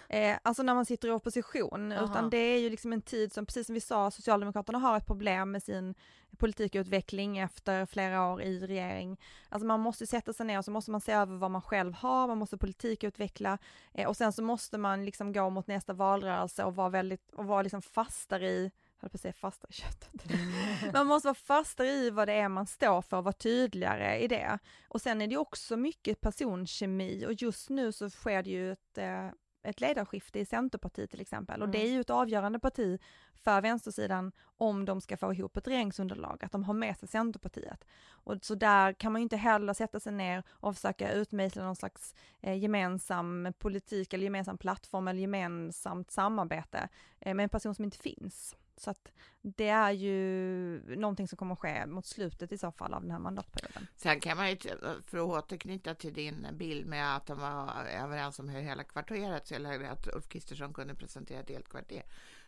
Eh, 0.10 0.38
alltså 0.42 0.64
när 0.64 0.76
man 0.76 0.86
sitter 0.86 1.08
i 1.08 1.12
opposition, 1.12 1.92
Aha. 1.92 2.06
utan 2.06 2.30
det 2.30 2.38
är 2.38 2.60
ju 2.60 2.70
liksom 2.70 2.94
en 2.94 3.02
tid 3.02 3.34
som, 3.34 3.46
precis 3.46 3.66
som 3.66 3.74
vi 3.74 3.82
sa, 3.82 4.12
Socialdemokraterna 4.12 4.80
har 4.80 4.98
ett 4.98 5.08
problem 5.08 5.52
med 5.52 5.64
sin 5.64 5.96
politikutveckling 6.38 7.38
efter 7.38 7.86
flera 7.86 8.28
år 8.28 8.42
i 8.42 8.68
regering. 8.68 9.20
Alltså 9.50 9.68
man 9.68 9.80
måste 9.80 10.08
sätta 10.08 10.34
sig 10.34 10.46
ner 10.46 10.58
och 10.58 10.66
så 10.66 10.72
måste 10.72 10.92
man 10.92 11.02
se 11.02 11.12
över 11.12 11.38
vad 11.38 11.52
man 11.52 11.62
själv 11.62 11.94
har, 11.94 12.28
man 12.28 12.38
måste 12.38 12.58
politikutveckla 12.58 13.58
eh, 13.94 14.08
och 14.08 14.18
sen 14.18 14.34
så 14.34 14.44
måste 14.44 14.78
man 14.78 15.06
liksom 15.06 15.34
gå 15.34 15.50
mot 15.50 15.68
nästa 15.68 15.94
valrörelse 15.94 16.64
och 16.64 16.76
vara 16.76 16.90
väldigt, 16.90 17.32
och 17.34 17.46
vara 17.46 17.62
liksom 17.62 17.82
fastare 17.82 18.50
i 18.50 18.72
höll 19.04 19.10
på 19.10 19.16
att 19.16 19.22
säga 19.22 19.34
fastare 19.34 19.70
i 19.70 19.74
köttet. 19.74 20.24
man 20.94 21.08
måste 21.08 21.28
vara 21.28 21.36
fastare 21.36 21.88
i 21.90 22.10
vad 22.10 22.28
det 22.28 22.34
är 22.34 22.50
man 22.50 22.68
står 22.68 23.02
för 23.02 23.18
och 23.18 23.24
vara 23.24 23.34
tydligare 23.34 24.20
i 24.20 24.28
det. 24.28 24.60
Och 24.88 25.02
sen 25.02 25.22
är 25.22 25.28
det 25.28 25.38
också 25.38 25.78
mycket 25.78 26.22
personkemi 26.22 27.26
och 27.26 27.34
just 27.34 27.70
nu 27.70 27.92
så 27.92 28.10
sker 28.10 28.44
det 28.44 28.50
ju 28.50 28.72
ett 28.72 28.98
eh, 28.98 29.30
ett 29.64 29.82
ledarskifte 29.82 30.40
i 30.40 30.46
Centerpartiet 30.46 31.10
till 31.10 31.22
exempel. 31.22 31.62
Och 31.62 31.68
Mm. 31.68 31.72
det 31.72 31.88
är 31.88 31.92
ju 31.92 32.02
ett 32.02 32.10
avgörande 32.10 32.60
parti 32.60 33.00
för 33.44 33.62
vänstersidan 33.62 34.32
om 34.58 34.86
de 34.86 35.02
ska 35.02 35.18
få 35.18 35.34
ihop 35.34 35.58
ett 35.58 35.68
regeringsunderlag, 35.68 36.44
att 36.46 36.52
de 36.52 36.64
har 36.64 36.74
med 36.74 36.98
sig 36.98 37.10
Centerpartiet. 37.10 37.86
Och 38.10 38.46
så 38.46 38.56
där 38.56 38.94
kan 38.94 39.12
man 39.12 39.22
ju 39.22 39.24
inte 39.24 39.38
heller 39.38 39.74
sätta 39.74 40.00
sig 40.00 40.14
ner 40.14 40.44
och 40.50 40.76
försöka 40.76 41.12
utmejsla 41.12 41.64
någon 41.64 41.76
slags 41.76 42.16
eh, 42.42 42.58
gemensam 42.58 43.54
politik 43.58 44.14
eller 44.14 44.24
gemensam 44.24 44.58
plattform 44.58 45.08
eller 45.08 45.22
gemensamt 45.22 46.12
samarbete 46.12 46.90
eh, 47.20 47.34
med 47.34 47.44
en 47.44 47.50
person 47.50 47.76
som 47.76 47.86
inte 47.86 47.98
finns. 47.98 48.56
Så 48.78 48.90
att 48.90 49.12
det 49.42 49.70
är 49.70 49.92
ju 49.92 50.96
någonting 50.96 51.28
som 51.28 51.38
kommer 51.38 51.54
att 51.54 51.60
ske 51.60 51.86
mot 51.86 52.06
slutet 52.06 52.52
i 52.52 52.58
så 52.58 52.72
fall 52.72 52.94
av 52.94 53.02
den 53.02 53.12
här 53.12 53.20
mandatperioden. 53.20 53.88
Sen 53.96 54.20
kan 54.20 54.38
man 54.38 54.50
ju, 54.50 54.58
för 55.06 55.18
att 55.18 55.44
återknyta 55.44 55.96
till 55.96 56.14
din 56.14 56.48
bild 56.54 56.88
med 56.88 57.16
att 57.16 57.26
de 57.26 57.40
var 57.40 57.86
överens 57.86 58.40
om 58.40 58.50
hur 58.50 58.62
hela 58.62 58.84
kvarteret, 58.84 59.52
eller 59.52 59.84
att 59.84 60.08
Ulf 60.08 60.28
Kristersson 60.28 60.74
kunde 60.74 60.96
presentera 60.96 61.40
ett 61.40 61.50
helt 61.50 61.70
kvarter. 61.70 62.04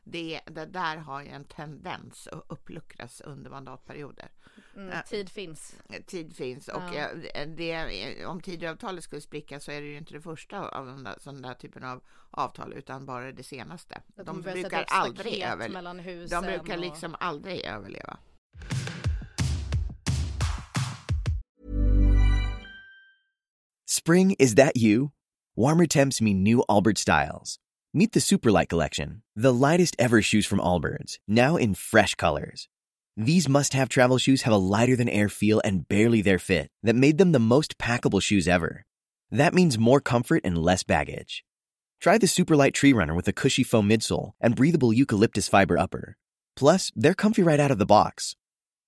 Det, 0.08 0.42
det 0.46 0.66
där 0.66 0.98
har 0.98 1.22
ju 1.22 1.30
en 1.30 1.46
tendens 1.46 2.28
att 2.28 2.46
uppluckras 2.50 3.22
under 3.22 3.50
mandatperioder. 3.50 4.30
Mm, 4.76 4.98
tid 5.08 5.30
finns. 5.30 5.76
Tid 6.06 6.36
finns 6.36 6.68
och 6.68 6.82
Ja. 6.94 7.10
eh, 7.34 7.48
det, 7.48 8.26
om 8.26 8.42
Tidöavtalet 8.42 9.04
skulle 9.04 9.22
spricka 9.22 9.60
så 9.60 9.72
är 9.72 9.82
det 9.82 9.88
ju 9.88 9.98
inte 9.98 10.14
det 10.14 10.22
första 10.22 10.70
av 10.70 10.86
den 10.86 11.04
där, 11.04 11.16
sån 11.20 11.42
där 11.42 11.54
typen 11.54 11.84
av 11.84 12.04
avtal 12.32 12.74
utan 12.74 13.06
bara 13.06 13.32
det 13.32 13.44
senaste. 13.44 14.02
Att 14.18 14.26
De 14.26 14.44
sätta 14.44 14.54
brukar 14.54 14.86
aldrig 14.88 15.42
överleva. 15.42 15.94
De 16.30 16.42
brukar 16.42 16.74
och- 16.78 16.80
liksom 16.84 17.16
aldrig 17.20 17.62
överleva. 17.66 18.18
Spring, 23.88 24.36
is 24.40 24.56
that 24.56 24.72
you? 24.76 25.10
Warmer 25.56 25.86
temps 25.88 26.22
mean 26.22 26.44
new 26.44 26.62
Allbirds 26.68 27.02
styles. 27.02 27.60
Meet 27.98 28.12
the 28.12 28.20
Superlight 28.20 28.68
Collection, 28.68 29.22
the 29.38 29.54
lightest 29.54 29.96
ever 29.98 30.22
shoes 30.22 30.46
from 30.46 30.60
Allbirds, 30.60 31.18
now 31.30 31.56
in 31.56 31.74
fresh 31.74 32.14
colors. 32.16 32.68
These 33.16 33.48
must 33.48 33.72
have 33.72 33.88
travel 33.88 34.18
shoes 34.18 34.42
have 34.42 34.54
a 34.54 34.58
lighter 34.58 34.98
than 34.98 35.08
air 35.08 35.30
feel 35.30 35.62
and 35.64 35.88
barely 35.88 36.22
their 36.22 36.38
fit 36.38 36.72
that 36.84 36.98
made 36.98 37.18
them 37.18 37.32
the 37.32 37.40
most 37.40 37.78
packable 37.78 38.22
shoes 38.22 38.50
ever. 38.50 38.86
That 39.32 39.54
means 39.54 39.78
more 39.78 40.02
comfort 40.02 40.42
and 40.44 40.58
less 40.58 40.84
baggage. 40.84 41.46
Try 42.02 42.18
the 42.18 42.28
Superlight 42.28 42.74
Tree 42.74 42.92
Runner 42.92 43.16
with 43.16 43.30
a 43.30 43.32
cushy 43.32 43.64
foam 43.64 43.88
midsole 43.88 44.34
and 44.42 44.58
breathable 44.58 44.92
eucalyptus 44.92 45.48
fiber 45.48 45.78
upper. 45.78 46.18
Plus, 46.58 46.92
they're 46.98 47.14
comfy 47.14 47.44
right 47.44 47.62
out 47.62 47.72
of 47.72 47.78
the 47.78 47.86
box. 47.86 48.36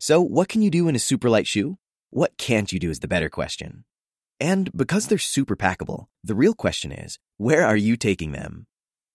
So, 0.02 0.22
what 0.22 0.50
can 0.50 0.62
you 0.62 0.70
do 0.70 0.90
in 0.90 0.96
a 0.98 1.00
superlight 1.00 1.48
shoe? 1.48 1.78
What 2.10 2.36
can't 2.38 2.74
you 2.74 2.78
do 2.78 2.90
is 2.90 3.00
the 3.00 3.08
better 3.08 3.30
question. 3.30 3.86
And 4.42 4.70
because 4.76 5.08
they're 5.08 5.18
super 5.18 5.56
packable, 5.56 6.08
the 6.26 6.36
real 6.36 6.54
question 6.54 6.92
is, 6.92 7.20
where 7.38 7.66
are 7.66 7.78
you 7.78 7.96
taking 7.96 8.34
them? 8.34 8.68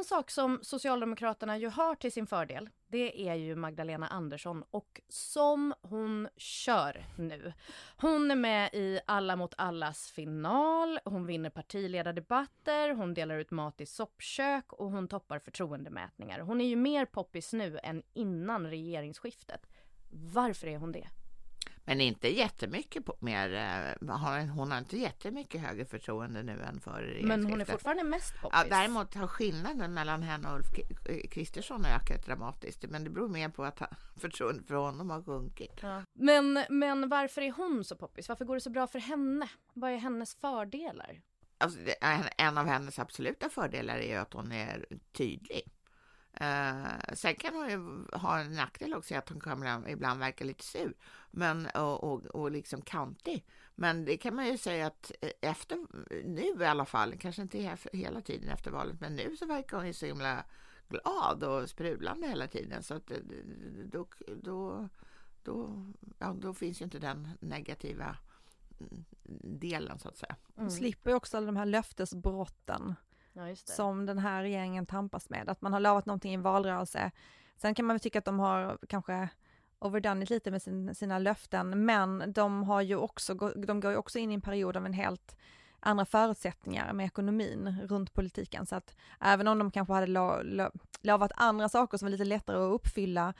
En 0.00 0.04
sak 0.04 0.30
som 0.30 0.58
Socialdemokraterna 0.62 1.58
ju 1.58 1.68
har 1.68 1.94
till 1.94 2.12
sin 2.12 2.26
fördel, 2.26 2.70
det 2.88 3.28
är 3.28 3.34
ju 3.34 3.56
Magdalena 3.56 4.08
Andersson 4.08 4.64
och 4.70 5.00
som 5.08 5.74
hon 5.82 6.28
kör 6.36 7.04
nu. 7.18 7.52
Hon 7.96 8.30
är 8.30 8.34
med 8.34 8.74
i 8.74 9.00
Alla 9.06 9.36
mot 9.36 9.54
allas 9.58 10.10
final, 10.10 11.00
hon 11.04 11.26
vinner 11.26 11.50
partiledardebatter, 11.50 12.94
hon 12.94 13.14
delar 13.14 13.38
ut 13.38 13.50
mat 13.50 13.80
i 13.80 13.86
soppkök 13.86 14.72
och 14.72 14.90
hon 14.90 15.08
toppar 15.08 15.38
förtroendemätningar. 15.38 16.40
Hon 16.40 16.60
är 16.60 16.66
ju 16.66 16.76
mer 16.76 17.04
poppis 17.04 17.52
nu 17.52 17.78
än 17.82 18.02
innan 18.12 18.66
regeringsskiftet. 18.66 19.66
Varför 20.10 20.66
är 20.66 20.78
hon 20.78 20.92
det? 20.92 21.08
Men 21.90 22.00
inte 22.00 22.28
jättemycket 22.28 23.04
på, 23.04 23.16
mer. 23.20 23.54
eh, 23.54 24.08
Har, 24.16 24.46
hon 24.46 24.70
har 24.70 24.78
inte 24.78 24.96
jättemycket 24.98 25.60
högre 25.60 25.84
förtroende 25.84 26.42
nu 26.42 26.62
än 26.62 26.80
före 26.80 27.20
Men 27.22 27.44
hon 27.44 27.60
är 27.60 27.64
fortfarande 27.64 28.04
mest 28.04 28.34
poppis. 28.40 28.58
Ja, 28.62 28.76
däremot 28.76 29.14
har 29.14 29.26
skillnaden 29.26 29.94
mellan 29.94 30.22
henne 30.22 30.48
och 30.48 30.56
Ulf 30.56 30.66
Kristersson 31.30 31.84
ökat 31.84 32.26
dramatiskt. 32.26 32.84
Men 32.88 33.04
det 33.04 33.10
beror 33.10 33.28
mer 33.28 33.48
på 33.48 33.64
att 33.64 33.82
förtroendet 34.16 34.66
för 34.66 34.74
honom 34.74 35.10
har 35.10 35.22
sjunkit. 35.22 35.78
Ja. 35.82 36.02
Men, 36.14 36.64
men 36.68 37.08
varför 37.08 37.42
är 37.42 37.52
hon 37.52 37.84
så 37.84 37.96
poppis? 37.96 38.28
Varför 38.28 38.44
går 38.44 38.54
det 38.54 38.60
så 38.60 38.70
bra 38.70 38.86
för 38.86 38.98
henne? 38.98 39.48
Vad 39.74 39.90
är 39.90 39.96
hennes 39.96 40.34
fördelar? 40.34 41.20
Alltså, 41.58 41.78
en 42.38 42.58
av 42.58 42.66
hennes 42.66 42.98
absoluta 42.98 43.48
fördelar 43.48 43.96
är 43.98 44.08
ju 44.08 44.16
att 44.16 44.32
hon 44.32 44.52
är 44.52 44.86
tydlig. 45.12 45.62
Eh, 46.40 47.14
sen 47.14 47.34
kan 47.34 47.54
hon 47.54 47.70
ju 47.70 48.04
ha 48.18 48.38
en 48.38 48.52
nackdel 48.52 48.94
också, 48.94 49.14
att 49.14 49.28
hon 49.28 49.40
kan 49.40 49.88
ibland 49.88 50.20
verka 50.20 50.44
lite 50.44 50.64
sur 50.64 50.94
men, 51.30 51.66
och, 51.66 52.04
och, 52.04 52.26
och 52.26 52.50
liksom 52.50 52.82
kantig. 52.82 53.46
Men 53.74 54.04
det 54.04 54.16
kan 54.16 54.34
man 54.34 54.46
ju 54.46 54.58
säga 54.58 54.86
att 54.86 55.12
eh, 55.20 55.30
efter, 55.40 55.78
nu 56.24 56.62
i 56.64 56.66
alla 56.66 56.84
fall, 56.84 57.18
kanske 57.18 57.42
inte 57.42 57.58
he- 57.58 57.96
hela 57.96 58.20
tiden 58.20 58.48
efter 58.48 58.70
valet, 58.70 59.00
men 59.00 59.16
nu 59.16 59.36
så 59.36 59.46
verkar 59.46 59.76
hon 59.76 59.86
ju 59.86 59.92
så 59.92 60.06
himla 60.06 60.44
glad 60.88 61.44
och 61.44 61.70
sprudlande 61.70 62.28
hela 62.28 62.48
tiden. 62.48 62.82
Så 62.82 62.94
att 62.94 63.10
eh, 63.10 63.18
då, 63.84 64.06
då, 64.42 64.88
då, 65.42 65.86
ja, 66.18 66.36
då 66.40 66.54
finns 66.54 66.80
ju 66.80 66.84
inte 66.84 66.98
den 66.98 67.28
negativa 67.40 68.16
mm, 68.80 69.04
delen 69.58 69.98
så 69.98 70.08
att 70.08 70.16
säga. 70.16 70.36
Hon 70.54 70.70
slipper 70.70 71.10
ju 71.10 71.16
också 71.16 71.36
alla 71.36 71.46
de 71.46 71.56
här 71.56 71.66
löftesbrotten 71.66 72.94
Ja, 73.32 73.56
som 73.56 74.06
den 74.06 74.18
här 74.18 74.42
regeringen 74.42 74.86
tampas 74.86 75.30
med. 75.30 75.48
Att 75.48 75.62
man 75.62 75.72
har 75.72 75.80
lovat 75.80 76.06
någonting 76.06 76.30
i 76.30 76.34
en 76.34 76.42
valrörelse. 76.42 77.10
Sen 77.56 77.74
kan 77.74 77.84
man 77.86 77.94
väl 77.94 78.00
tycka 78.00 78.18
att 78.18 78.24
de 78.24 78.38
har 78.38 78.78
kanske 78.88 79.28
overdone 79.78 80.22
it 80.22 80.30
lite 80.30 80.50
med 80.50 80.62
sin, 80.62 80.94
sina 80.94 81.18
löften, 81.18 81.84
men 81.84 82.32
de 82.32 82.62
har 82.62 82.80
ju 82.80 82.96
också, 82.96 83.34
de 83.34 83.80
går 83.80 83.90
ju 83.90 83.96
också 83.96 84.18
in 84.18 84.30
i 84.30 84.34
en 84.34 84.40
period 84.40 84.76
av 84.76 84.86
en 84.86 84.92
helt 84.92 85.36
andra 85.80 86.04
förutsättningar 86.04 86.92
med 86.92 87.06
ekonomin 87.06 87.76
runt 87.88 88.12
politiken. 88.14 88.66
Så 88.66 88.76
att 88.76 88.96
även 89.20 89.48
om 89.48 89.58
de 89.58 89.70
kanske 89.70 89.92
hade 89.94 90.06
lo, 90.06 90.42
lo, 90.42 90.70
lovat 91.02 91.32
andra 91.34 91.68
saker 91.68 91.98
som 91.98 92.06
var 92.06 92.10
lite 92.10 92.24
lättare 92.24 92.56
att 92.56 92.74
uppfylla 92.74 93.34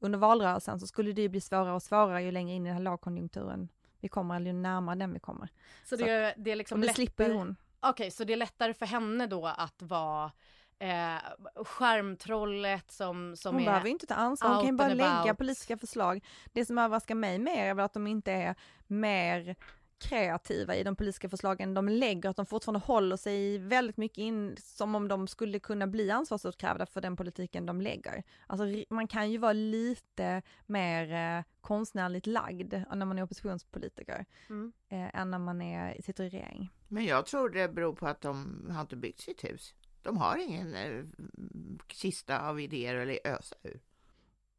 under 0.00 0.18
valrörelsen 0.18 0.80
så 0.80 0.86
skulle 0.86 1.12
det 1.12 1.22
ju 1.22 1.28
bli 1.28 1.40
svårare 1.40 1.72
och 1.74 1.82
svårare 1.82 2.22
ju 2.22 2.30
längre 2.30 2.54
in 2.54 2.66
i 2.66 2.68
den 2.68 2.76
här 2.76 2.82
lågkonjunkturen 2.84 3.68
vi 4.00 4.08
kommer, 4.08 4.36
eller 4.36 4.46
ju 4.46 4.52
närmare 4.52 4.96
den 4.98 5.12
vi 5.12 5.18
kommer. 5.20 5.48
Så 5.84 5.96
det, 5.96 6.10
är- 6.10 6.34
det 6.36 6.50
är 6.50 6.56
liksom 6.56 6.80
det 6.80 6.94
slipper 6.94 7.24
lättare- 7.24 7.38
hon. 7.38 7.56
Okej, 7.88 8.10
så 8.10 8.24
det 8.24 8.32
är 8.32 8.36
lättare 8.36 8.74
för 8.74 8.86
henne 8.86 9.26
då 9.26 9.46
att 9.46 9.82
vara 9.82 10.32
eh, 10.78 11.64
skärmtrollet 11.64 12.90
som, 12.90 13.36
som 13.36 13.54
Hon 13.54 13.62
är... 13.62 13.66
behöver 13.66 13.88
inte 13.88 14.06
ta 14.06 14.14
ansvar, 14.14 14.48
hon 14.48 14.58
kan 14.58 14.66
ju 14.66 14.72
bara 14.72 14.88
lägga 14.88 15.34
politiska 15.34 15.78
förslag. 15.78 16.24
Det 16.52 16.64
som 16.64 16.78
överraskar 16.78 17.14
mig 17.14 17.38
mer 17.38 17.66
är 17.66 17.74
väl 17.74 17.84
att 17.84 17.92
de 17.92 18.06
inte 18.06 18.32
är 18.32 18.54
mer 18.86 19.56
kreativa 19.98 20.76
i 20.76 20.84
de 20.84 20.96
politiska 20.96 21.28
förslagen 21.28 21.74
de 21.74 21.88
lägger, 21.88 22.30
att 22.30 22.36
de 22.36 22.46
fortfarande 22.46 22.80
håller 22.86 23.16
sig 23.16 23.58
väldigt 23.58 23.96
mycket 23.96 24.18
in 24.18 24.56
som 24.58 24.94
om 24.94 25.08
de 25.08 25.28
skulle 25.28 25.58
kunna 25.58 25.86
bli 25.86 26.10
ansvarsutkrävda 26.10 26.86
för 26.86 27.00
den 27.00 27.16
politiken 27.16 27.66
de 27.66 27.80
lägger. 27.80 28.22
Alltså 28.46 28.66
man 28.90 29.08
kan 29.08 29.30
ju 29.30 29.38
vara 29.38 29.52
lite 29.52 30.42
mer 30.66 31.12
eh, 31.38 31.44
konstnärligt 31.60 32.26
lagd 32.26 32.74
när 32.94 33.06
man 33.06 33.18
är 33.18 33.22
oppositionspolitiker 33.22 34.24
Mm. 34.48 34.72
eh, 34.88 35.20
än 35.20 35.30
när 35.30 35.38
man 35.38 35.62
är, 35.62 36.02
sitter 36.02 36.24
i 36.24 36.28
regering. 36.28 36.70
Men 36.88 37.04
jag 37.04 37.26
tror 37.26 37.48
det 37.50 37.68
beror 37.68 37.92
på 37.94 38.06
att 38.06 38.20
de 38.20 38.66
har 38.70 38.80
inte 38.80 38.96
byggt 38.96 39.20
sitt 39.20 39.44
hus. 39.44 39.74
De 40.02 40.16
har 40.16 40.36
ingen 40.36 40.74
eh, 40.74 41.04
kista 41.88 42.40
av 42.48 42.60
idéer 42.60 42.94
eller 42.94 43.18
ösa 43.24 43.56
ur. 43.62 43.80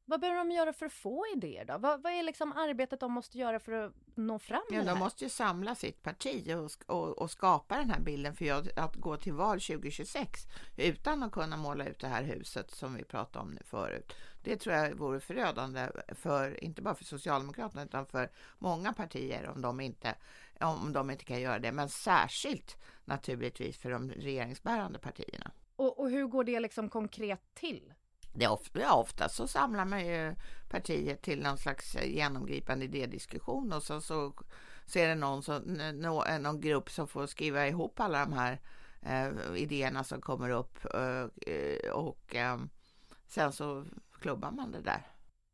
Vad 0.10 0.20
behöver 0.20 0.38
de 0.38 0.52
göra 0.52 0.74
för 0.74 0.86
att 0.86 0.94
få 0.94 1.26
idéer 1.36 1.66
då? 1.66 1.78
Vad, 1.78 2.02
vad 2.02 2.14
är 2.14 2.24
liksom 2.24 2.52
arbetet 2.52 3.00
de 3.00 3.12
måste 3.12 3.38
göra 3.38 3.60
för 3.60 3.72
att 3.72 3.94
nå 4.16 4.40
fram 4.40 4.62
Ja, 4.70 4.84
de 4.84 5.00
måste 5.00 5.24
ju 5.24 5.30
samla 5.30 5.76
sitt 5.76 6.04
parti 6.04 6.56
och, 6.56 6.96
och, 6.96 7.18
och 7.18 7.32
skapa 7.32 7.78
den 7.78 7.90
här 7.90 8.00
bilden 8.00 8.36
för 8.36 8.46
jag, 8.46 8.70
att 8.76 8.96
gå 8.96 9.18
till 9.18 9.34
val 9.34 9.62
2026 9.62 10.44
utan 10.78 11.24
att 11.24 11.32
kunna 11.32 11.58
måla 11.58 11.86
ut 11.86 12.00
det 12.00 12.08
här 12.08 12.24
huset 12.24 12.72
som 12.72 12.96
vi 12.96 13.04
pratade 13.04 13.46
om 13.46 13.52
nu 13.52 13.62
förut. 13.66 14.14
Det 14.44 14.58
tror 14.58 14.76
jag 14.76 14.96
vore 14.96 15.20
förödande 15.20 15.90
för, 16.16 16.64
inte 16.64 16.82
bara 16.82 16.96
för 16.96 17.06
Socialdemokraterna 17.06 17.84
utan 17.84 18.06
för 18.06 18.32
många 18.58 18.94
partier 18.94 19.50
om 19.56 19.62
de 19.62 19.80
inte, 19.80 20.16
om 20.60 20.94
de 20.94 21.10
inte 21.10 21.26
kan 21.26 21.42
göra 21.42 21.60
det. 21.60 21.72
Men 21.72 21.90
särskilt 21.90 22.78
naturligtvis 23.06 23.78
för 23.78 23.92
de 23.92 24.12
regeringsbärande 24.12 25.00
partierna. 25.00 25.52
Och, 25.76 26.00
och 26.00 26.10
hur 26.10 26.28
går 26.28 26.44
det 26.44 26.60
liksom 26.60 26.90
konkret 26.90 27.42
till? 27.54 27.94
Det 28.38 28.48
ofta, 28.48 28.80
ja, 28.80 28.96
ofta 28.96 29.30
så 29.30 29.48
samlar 29.48 29.86
man 29.86 30.08
ju 30.08 30.36
partiet 30.70 31.22
till 31.22 31.44
någon 31.44 31.58
slags 31.58 31.96
genomgripande 31.96 32.86
idédiskussion 32.86 33.74
och 33.74 33.84
så, 33.84 34.02
så, 34.02 34.34
så 34.86 35.00
är 35.00 35.08
det 35.08 35.16
någon, 35.16 35.44
som, 35.44 35.62
nå, 35.94 36.26
någon 36.40 36.62
grupp 36.62 36.90
som 36.90 37.08
får 37.08 37.28
skriva 37.28 37.68
ihop 37.68 38.00
alla 38.00 38.26
de 38.26 38.34
här 38.34 38.60
eh, 39.02 39.56
idéerna 39.56 40.04
som 40.04 40.22
kommer 40.22 40.50
upp 40.50 40.86
eh, 40.94 41.92
och 41.92 42.36
eh, 42.36 42.60
sen 43.28 43.54
så 43.54 43.86
klubbar 44.20 44.52
man 44.52 44.72
det 44.72 44.82
där. 44.82 45.08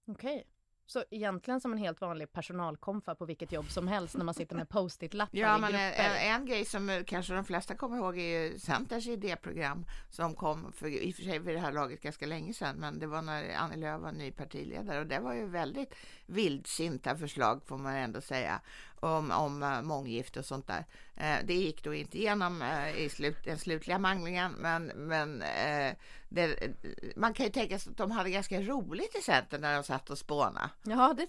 Okej. 0.08 0.48
Så 0.86 1.04
egentligen 1.12 1.60
som 1.62 1.72
en 1.72 1.78
helt 1.78 2.02
vanlig 2.02 2.34
personalkonfa 2.34 3.16
på 3.16 3.26
vilket 3.26 3.52
jobb 3.52 3.70
som 3.72 3.88
helst 3.88 4.16
när 4.18 4.26
man 4.26 4.34
sitter 4.34 4.56
med 4.56 4.70
post-it-lappar 4.70 5.38
Ja, 5.38 5.58
i 5.58 5.62
men 5.62 5.76
en, 5.76 5.90
grupper. 5.90 6.16
en 6.16 6.46
grej 6.46 6.66
som 6.66 6.90
eh, 6.90 7.04
kanske 7.04 7.34
de 7.34 7.46
flesta 7.46 7.76
kommer 7.76 7.98
ihåg 7.98 8.18
är 8.18 8.22
ju 8.52 8.60
Centerns 8.60 9.08
idéprogram 9.08 9.86
som 10.10 10.36
kom 10.36 10.72
för 10.72 10.88
i 10.88 11.12
och 11.12 11.16
för 11.16 11.24
sig 11.24 11.40
vid 11.40 11.56
det 11.56 11.60
här 11.62 11.72
laget 11.72 12.02
ganska 12.02 12.26
länge 12.26 12.54
sedan, 12.54 12.76
men 12.76 13.00
det 13.00 13.08
var 13.08 13.22
när 13.22 13.56
Annie 13.56 13.78
Lööf 13.78 14.02
var 14.02 14.12
ny 14.12 14.32
partiledare 14.32 15.00
och 15.00 15.08
det 15.08 15.20
var 15.20 15.34
ju 15.34 15.48
väldigt 15.48 15.96
vildsinta 16.26 17.16
förslag 17.18 17.62
får 17.66 17.78
man 17.78 17.94
ändå 17.96 18.22
säga 18.22 18.62
om, 19.04 19.32
om 19.32 19.64
uh, 19.64 19.82
månggifte 19.82 20.40
och 20.40 20.46
sånt 20.46 20.68
där. 20.68 20.86
Eh, 21.16 21.38
det 21.46 21.54
gick 21.54 21.84
då 21.84 21.94
inte 21.94 22.18
igenom 22.18 22.62
eh, 22.62 22.98
i 22.98 23.10
slut, 23.10 23.38
den 23.44 23.60
slutliga 23.60 24.00
manglingen, 24.00 24.52
men, 24.52 24.86
men 24.86 25.42
eh, 25.42 25.96
det, 26.30 26.74
man 27.16 27.34
kan 27.34 27.46
ju 27.46 27.52
tänka 27.52 27.80
sig 27.80 27.92
att 27.92 27.98
de 27.98 28.12
hade 28.12 28.30
ganska 28.30 28.62
roligt 28.62 29.16
i 29.16 29.22
Centern 29.22 29.62
när 29.62 29.76
de 29.76 29.84
satt 29.84 30.10
och 30.10 30.18
spånade. 30.18 30.70
Ja, 30.84 31.16
det... 31.18 31.28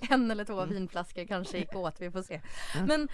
en 0.10 0.30
eller 0.30 0.44
två 0.44 0.64
vinflaskor 0.64 1.24
kanske 1.24 1.58
gick 1.58 1.76
åt, 1.76 2.00
vi 2.00 2.10
får 2.10 2.22
se. 2.22 2.40
Men 2.86 3.02
eh, 3.02 3.08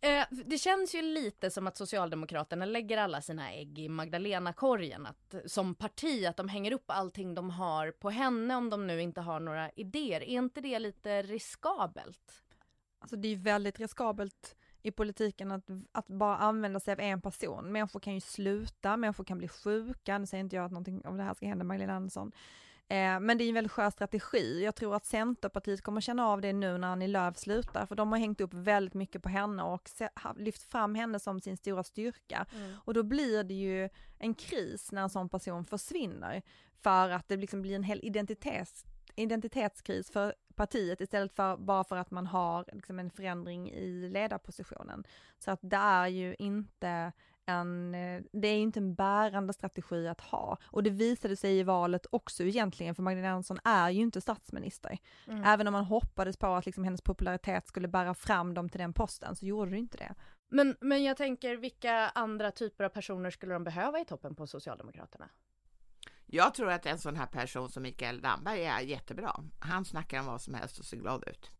Eh, 0.00 0.24
det 0.30 0.58
känns 0.58 0.94
ju 0.94 1.02
lite 1.02 1.50
som 1.50 1.66
att 1.66 1.76
Socialdemokraterna 1.76 2.64
lägger 2.64 2.98
alla 2.98 3.22
sina 3.22 3.52
ägg 3.52 3.78
i 3.78 3.88
Magdalena-korgen. 3.88 5.06
Att, 5.06 5.34
eh, 5.34 5.40
som 5.46 5.74
parti, 5.74 6.26
att 6.26 6.36
de 6.36 6.48
hänger 6.48 6.72
upp 6.72 6.84
allting 6.86 7.34
de 7.34 7.50
har 7.50 7.90
på 7.90 8.10
henne 8.10 8.56
om 8.56 8.70
de 8.70 8.86
nu 8.86 9.02
inte 9.02 9.20
har 9.20 9.40
några 9.40 9.70
idéer. 9.70 10.20
Är 10.20 10.38
inte 10.38 10.60
det 10.60 10.78
lite 10.78 11.22
riskabelt? 11.22 12.42
Alltså 12.98 13.16
det 13.16 13.28
är 13.28 13.30
ju 13.30 13.42
väldigt 13.42 13.80
riskabelt 13.80 14.56
i 14.82 14.90
politiken 14.90 15.52
att, 15.52 15.64
att 15.92 16.06
bara 16.06 16.36
använda 16.36 16.80
sig 16.80 16.92
av 16.92 17.00
en 17.00 17.20
person. 17.20 17.72
Människor 17.72 18.00
kan 18.00 18.14
ju 18.14 18.20
sluta, 18.20 18.96
människor 18.96 19.24
kan 19.24 19.38
bli 19.38 19.48
sjuka, 19.48 20.18
nu 20.18 20.26
säger 20.26 20.44
inte 20.44 20.56
jag 20.56 20.64
att 20.64 20.72
någonting 20.72 21.06
av 21.06 21.16
det 21.16 21.22
här 21.22 21.34
ska 21.34 21.46
hända 21.46 21.64
Magdalena 21.64 21.96
Andersson. 21.96 22.32
Eh, 22.90 23.20
men 23.20 23.38
det 23.38 23.44
är 23.44 23.48
en 23.48 23.54
väldigt 23.54 23.72
skör 23.72 23.90
strategi. 23.90 24.64
Jag 24.64 24.74
tror 24.74 24.94
att 24.96 25.06
Centerpartiet 25.06 25.82
kommer 25.82 26.00
känna 26.00 26.26
av 26.26 26.40
det 26.40 26.52
nu 26.52 26.78
när 26.78 26.88
Annie 26.88 27.08
Lööf 27.08 27.36
slutar, 27.36 27.86
för 27.86 27.94
de 27.94 28.12
har 28.12 28.18
hängt 28.18 28.40
upp 28.40 28.54
väldigt 28.54 28.94
mycket 28.94 29.22
på 29.22 29.28
henne 29.28 29.62
och 29.62 29.88
se, 29.88 30.08
lyft 30.36 30.62
fram 30.62 30.94
henne 30.94 31.20
som 31.20 31.40
sin 31.40 31.56
stora 31.56 31.84
styrka. 31.84 32.46
Och 32.84 32.94
då 32.94 33.02
blir 33.02 33.44
det 33.44 33.54
ju 33.54 33.88
en 34.18 34.34
kris 34.34 34.92
när 34.92 35.02
en 35.02 35.10
sån 35.10 35.28
person 35.28 35.64
försvinner, 35.64 36.42
för 36.82 37.10
att 37.10 37.28
det 37.28 37.36
liksom 37.36 37.62
blir 37.62 37.74
en 37.74 37.82
hel 37.82 38.00
identitets, 38.02 38.84
identitetskris 39.16 40.10
för 40.10 40.34
partiet 40.54 41.00
istället 41.00 41.32
för 41.32 41.56
bara 41.56 41.84
för 41.84 41.96
att 41.96 42.10
man 42.10 42.26
har 42.26 42.64
liksom 42.72 42.98
en 42.98 43.10
förändring 43.10 43.70
i 43.70 44.08
ledarpositionen. 44.08 45.04
Så 45.38 45.50
att 45.50 45.60
det 45.62 45.76
är 45.76 46.06
ju 46.06 46.36
inte 46.38 47.12
en, 47.48 47.94
eh, 47.94 48.22
det 48.32 48.48
är 48.48 48.58
inte 48.58 48.80
en 48.80 48.94
bärande 48.94 49.52
strategi 49.52 50.08
att 50.08 50.20
ha. 50.20 50.58
Och 50.64 50.82
det 50.82 50.90
visade 50.90 51.36
sig 51.36 51.58
i 51.58 51.62
valet 51.62 52.06
också 52.10 52.42
egentligen, 52.42 52.94
för 52.94 53.02
Magdalena 53.02 53.32
Andersson 53.32 53.58
är 53.64 53.90
ju 53.90 54.00
inte 54.00 54.20
statsminister. 54.20 54.98
Mm. 55.26 55.44
Även 55.44 55.66
om 55.66 55.72
man 55.72 55.84
hoppades 55.84 56.36
på 56.36 56.46
att 56.46 56.66
liksom 56.66 56.84
hennes 56.84 57.02
popularitet 57.02 57.66
skulle 57.66 57.88
bära 57.88 58.14
fram 58.14 58.54
dem 58.54 58.68
till 58.68 58.80
den 58.80 58.92
posten, 58.92 59.36
så 59.36 59.46
gjorde 59.46 59.70
det 59.70 59.78
inte 59.78 59.98
det. 59.98 60.14
Men, 60.48 60.76
men 60.80 61.04
jag 61.04 61.16
tänker, 61.16 61.56
vilka 61.56 61.92
andra 62.08 62.50
typer 62.50 62.84
av 62.84 62.88
personer 62.88 63.30
skulle 63.30 63.52
de 63.52 63.64
behöva 63.64 64.00
i 64.00 64.04
toppen 64.04 64.34
på 64.34 64.46
Socialdemokraterna? 64.46 65.28
Jag 66.26 66.54
tror 66.54 66.70
att 66.70 66.86
en 66.86 66.98
sån 66.98 67.16
här 67.16 67.26
person 67.26 67.68
som 67.68 67.82
Mikael 67.82 68.20
Damberg 68.20 68.64
är 68.64 68.80
jättebra. 68.80 69.40
Han 69.58 69.84
snackar 69.84 70.20
om 70.20 70.26
vad 70.26 70.40
som 70.40 70.54
helst 70.54 70.78
och 70.78 70.84
ser 70.84 70.96
glad 70.96 71.24
ut. 71.26 71.50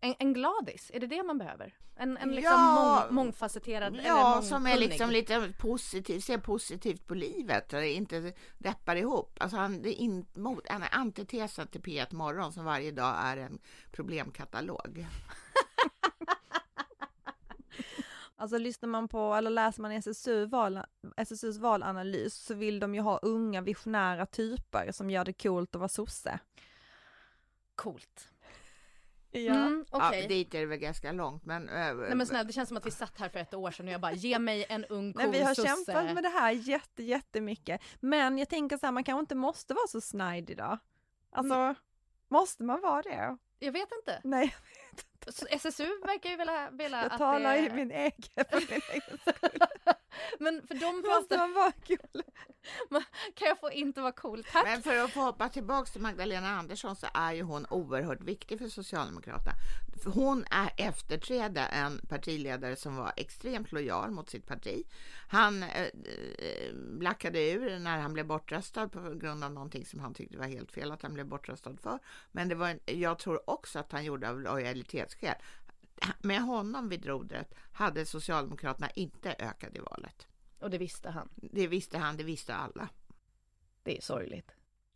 En, 0.00 0.14
en 0.18 0.32
gladis, 0.32 0.90
är 0.94 1.00
det 1.00 1.06
det 1.06 1.22
man 1.22 1.38
behöver? 1.38 1.74
En, 1.96 2.16
en 2.16 2.30
liksom 2.30 2.52
Ja. 2.52 2.74
mång, 3.06 3.14
mångfacetterad 3.14 3.94
eller 3.94 4.08
Ja, 4.08 4.42
som 4.42 4.66
är 4.66 4.78
liksom 4.78 5.10
lite 5.10 5.52
positiv, 5.58 6.20
ser 6.20 6.38
positivt 6.38 7.06
på 7.06 7.14
livet 7.14 7.72
och 7.72 7.84
inte 7.84 8.32
deppar 8.58 8.96
ihop. 8.96 9.36
Alltså 9.40 9.56
han, 9.56 9.82
det 9.82 9.88
är 9.88 10.00
in, 10.00 10.26
mot, 10.34 10.68
han 10.68 10.82
är 10.82 10.88
antitesen 10.94 11.66
till 11.68 11.80
P1 11.80 12.14
Morgon 12.14 12.52
som 12.52 12.64
varje 12.64 12.90
dag 12.90 13.14
är 13.18 13.36
en 13.36 13.58
problemkatalog. 13.92 15.06
Alltså 18.38 18.58
lyssnar 18.58 18.88
man 18.88 19.08
på, 19.08 19.34
eller 19.34 19.50
läser 19.50 19.82
man 19.82 19.92
SSU 19.92 20.46
val, 20.46 20.80
SSUs 21.16 21.58
valanalys 21.58 22.34
så 22.34 22.54
vill 22.54 22.80
de 22.80 22.94
ju 22.94 23.00
ha 23.00 23.18
unga 23.18 23.60
visionära 23.60 24.26
typer 24.26 24.92
som 24.92 25.10
gör 25.10 25.24
det 25.24 25.32
coolt 25.42 25.74
att 25.74 25.78
vara 25.78 25.88
sosse. 25.88 26.38
Coolt. 27.74 28.28
Ja. 29.40 29.54
Mm, 29.54 29.84
Okej. 29.90 30.20
Ja, 30.22 30.28
dit 30.28 30.54
är 30.54 30.60
det 30.60 30.66
väl 30.66 30.78
ganska 30.78 31.12
långt, 31.12 31.44
men... 31.44 31.68
eh, 31.68 31.94
Nej 31.94 32.14
men 32.14 32.26
snälla, 32.26 32.44
det 32.44 32.52
känns 32.52 32.68
som 32.68 32.76
att 32.78 32.86
vi 32.86 32.90
satt 32.90 33.18
här 33.18 33.28
för 33.28 33.38
ett 33.38 33.54
år 33.54 33.70
sedan 33.70 33.86
och 33.86 33.92
jag 33.92 34.00
bara, 34.00 34.12
ge 34.12 34.38
mig 34.38 34.66
en 34.68 34.84
ung 34.84 35.12
cool 35.12 35.22
Nej, 35.22 35.32
vi 35.40 35.44
har 35.44 35.54
sosse. 35.54 35.68
kämpat 35.68 36.14
med 36.14 36.22
det 36.22 36.28
här 36.28 36.50
jätte, 36.52 37.02
jättemycket. 37.02 37.80
Men 38.00 38.38
jag 38.38 38.48
tänker 38.48 38.76
så 38.78 38.86
här, 38.86 38.92
man 38.92 39.04
kanske 39.04 39.20
inte 39.20 39.34
måste 39.34 39.74
vara 39.74 39.86
så 39.88 40.00
snide 40.00 40.52
idag. 40.52 40.78
Alltså, 41.32 41.54
Mm. 41.54 41.74
måste 42.28 42.62
man 42.62 42.80
vara 42.80 43.02
det? 43.02 43.36
Jag 43.58 43.72
vet 43.72 43.88
inte. 43.92 44.20
Nej, 44.24 44.54
Så 44.96 45.02
SSU 45.50 46.00
verkar 46.02 46.30
ju 46.30 46.36
vilja, 46.36 46.70
vilja 46.70 47.02
jag 47.02 47.12
att 47.12 47.18
talar 47.18 47.56
det... 47.56 47.66
i 47.66 47.70
min 47.70 47.90
egen, 47.90 48.44
för 48.50 48.60
min 48.60 48.80
egen 48.92 49.18
skull. 49.18 49.60
Men 50.38 50.66
för 50.66 50.74
de 50.74 50.96
Måste 50.96 51.08
pratar, 51.08 51.38
man 51.38 51.52
vara 51.52 51.72
cool? 51.72 52.22
kan 53.34 53.48
jag 53.48 53.60
få 53.60 53.70
inte 53.70 54.00
vara 54.00 54.12
cool? 54.12 54.44
Tack! 54.52 54.64
Men 54.64 54.82
för 54.82 55.04
att 55.04 55.10
få 55.10 55.20
hoppa 55.20 55.48
tillbaks 55.48 55.92
till 55.92 56.00
Magdalena 56.00 56.48
Andersson 56.48 56.96
så 56.96 57.06
är 57.14 57.32
ju 57.32 57.42
hon 57.42 57.66
oerhört 57.70 58.20
viktig 58.20 58.58
för 58.58 58.68
Socialdemokraterna. 58.68 59.52
För 60.02 60.10
Hon 60.10 60.44
är 60.50 60.70
efterträda 60.76 61.68
en 61.68 61.98
partiledare 62.08 62.76
som 62.76 62.96
var 62.96 63.12
extremt 63.16 63.72
lojal 63.72 64.10
mot 64.10 64.30
sitt 64.30 64.46
parti. 64.46 64.82
Han 65.28 65.62
eh, 65.62 65.82
eh, 65.82 66.74
lackade 67.00 67.50
ur 67.50 67.78
när 67.78 67.98
han 67.98 68.12
blev 68.12 68.26
bortröstad 68.26 68.88
på 68.88 69.00
grund 69.14 69.44
av 69.44 69.52
någonting 69.52 69.86
som 69.86 70.00
han 70.00 70.14
tyckte 70.14 70.38
var 70.38 70.46
helt 70.46 70.72
fel 70.72 70.92
att 70.92 71.02
han 71.02 71.14
blev 71.14 71.26
bortröstad 71.26 71.76
för. 71.82 71.98
Men 72.32 72.48
det 72.48 72.54
var 72.54 72.68
en, 72.68 72.80
jag 72.84 73.18
tror 73.18 73.50
också 73.50 73.78
att 73.78 73.92
han 73.92 74.04
gjorde 74.04 74.30
av 74.30 74.60
lojalitetsskäl. 75.22 75.34
Med 76.18 76.42
honom 76.42 76.88
vid 76.88 77.06
rodret 77.06 77.54
hade 77.72 78.06
Socialdemokraterna 78.06 78.90
inte 78.90 79.36
ökat 79.38 79.76
i 79.76 79.78
valet. 79.78 80.26
Och 80.58 80.70
det 80.70 80.78
visste 80.78 81.10
han. 81.10 81.28
Det 81.34 81.66
visste 81.66 81.98
han, 81.98 82.16
det 82.16 82.24
visste 82.24 82.54
alla. 82.54 82.88
Det 83.82 83.96
är 83.96 84.00
sorgligt. 84.00 84.50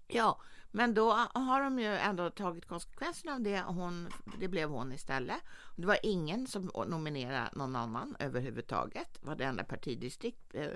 Ja, 0.07 0.41
men 0.71 0.95
då 0.95 1.11
har 1.35 1.63
de 1.63 1.79
ju 1.79 1.87
ändå 1.87 2.31
tagit 2.31 2.67
konsekvenserna 2.67 3.35
av 3.35 3.41
det. 3.41 3.61
Hon, 3.61 4.09
det 4.39 4.49
blev 4.49 4.69
hon 4.69 4.93
istället. 4.93 5.39
Det 5.77 5.87
var 5.87 5.99
ingen 6.03 6.47
som 6.47 6.71
nominerade 6.87 7.51
någon 7.53 7.77
annan 7.77 8.17
överhuvudtaget. 8.19 9.19
Varenda 9.23 9.65
partidistrikt 9.65 10.55
eh, 10.55 10.67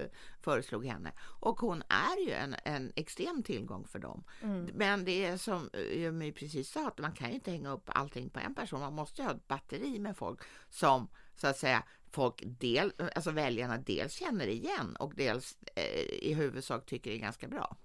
föreslog 0.40 0.87
henne. 0.87 1.12
Och 1.40 1.61
hon 1.61 1.83
är 1.88 2.26
ju 2.26 2.33
en, 2.33 2.57
en 2.64 2.92
extrem 2.96 3.42
tillgång 3.42 3.87
för 3.87 3.98
dem. 3.98 4.24
Mm. 4.42 4.70
Men 4.74 5.04
det 5.04 5.24
är 5.24 5.37
som 5.37 5.70
eh, 5.72 6.12
My 6.12 6.33
precis 6.33 6.70
sa, 6.70 6.88
att 6.88 6.98
man 6.98 7.12
kan 7.12 7.28
ju 7.28 7.35
inte 7.35 7.50
hänga 7.50 7.70
upp 7.70 7.90
allting 7.94 8.30
på 8.30 8.40
en 8.40 8.54
person. 8.54 8.80
Man 8.80 8.94
måste 8.94 9.22
ju 9.22 9.28
ha 9.28 9.35
ett 9.35 9.48
batteri 9.48 9.98
med 9.98 10.16
folk 10.16 10.40
som 10.70 11.09
så 11.35 11.46
att 11.46 11.57
säga 11.57 11.83
folk 12.11 12.42
del, 12.44 12.92
alltså 13.14 13.30
väljarna 13.30 13.78
dels 13.78 14.12
känner 14.12 14.46
igen 14.46 14.96
och 14.96 15.14
dels 15.14 15.59
eh, 15.74 16.00
i 16.30 16.35
huvudsak 16.35 16.87
tycker 16.87 17.11
är 17.11 17.16
ganska 17.16 17.48
bra. 17.48 17.76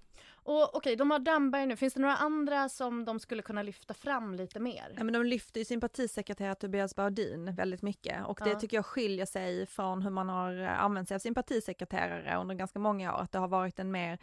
Och 0.49 0.75
okej, 0.75 0.95
de 0.95 1.11
har 1.11 1.19
Damberg 1.19 1.65
nu. 1.65 1.75
Finns 1.75 1.93
det 1.93 1.99
några 1.99 2.15
andra 2.15 2.69
som 2.69 3.05
de 3.05 3.19
skulle 3.19 3.41
kunna 3.41 3.63
lyfta 3.63 3.93
fram 3.93 4.35
lite 4.35 4.59
mer? 4.59 4.93
Ja, 4.97 5.03
men 5.03 5.13
de 5.13 5.23
lyfter 5.25 5.59
ju 5.59 5.65
sin 5.65 5.81
partisekreterare 5.81 6.55
Tobias 6.55 6.95
Baudin 6.95 7.55
väldigt 7.55 7.81
mycket 7.81 8.25
och 8.25 8.39
det 8.43 8.49
Ja. 8.49 8.59
tycker 8.59 8.77
jag 8.77 8.85
skiljer 8.85 9.25
sig 9.25 9.65
från 9.65 10.01
hur 10.01 10.09
man 10.09 10.29
har 10.29 10.61
eh, 10.61 10.83
använt 10.83 11.07
sig 11.07 11.15
av 11.15 11.19
sin 11.19 11.33
partisekreterare 11.35 12.37
under 12.41 12.55
ganska 12.55 12.79
många 12.79 13.13
år. 13.15 13.19
Att 13.21 13.31
det 13.31 13.39
har 13.39 13.47
varit 13.47 13.79
en 13.79 13.91
mer 13.91 14.17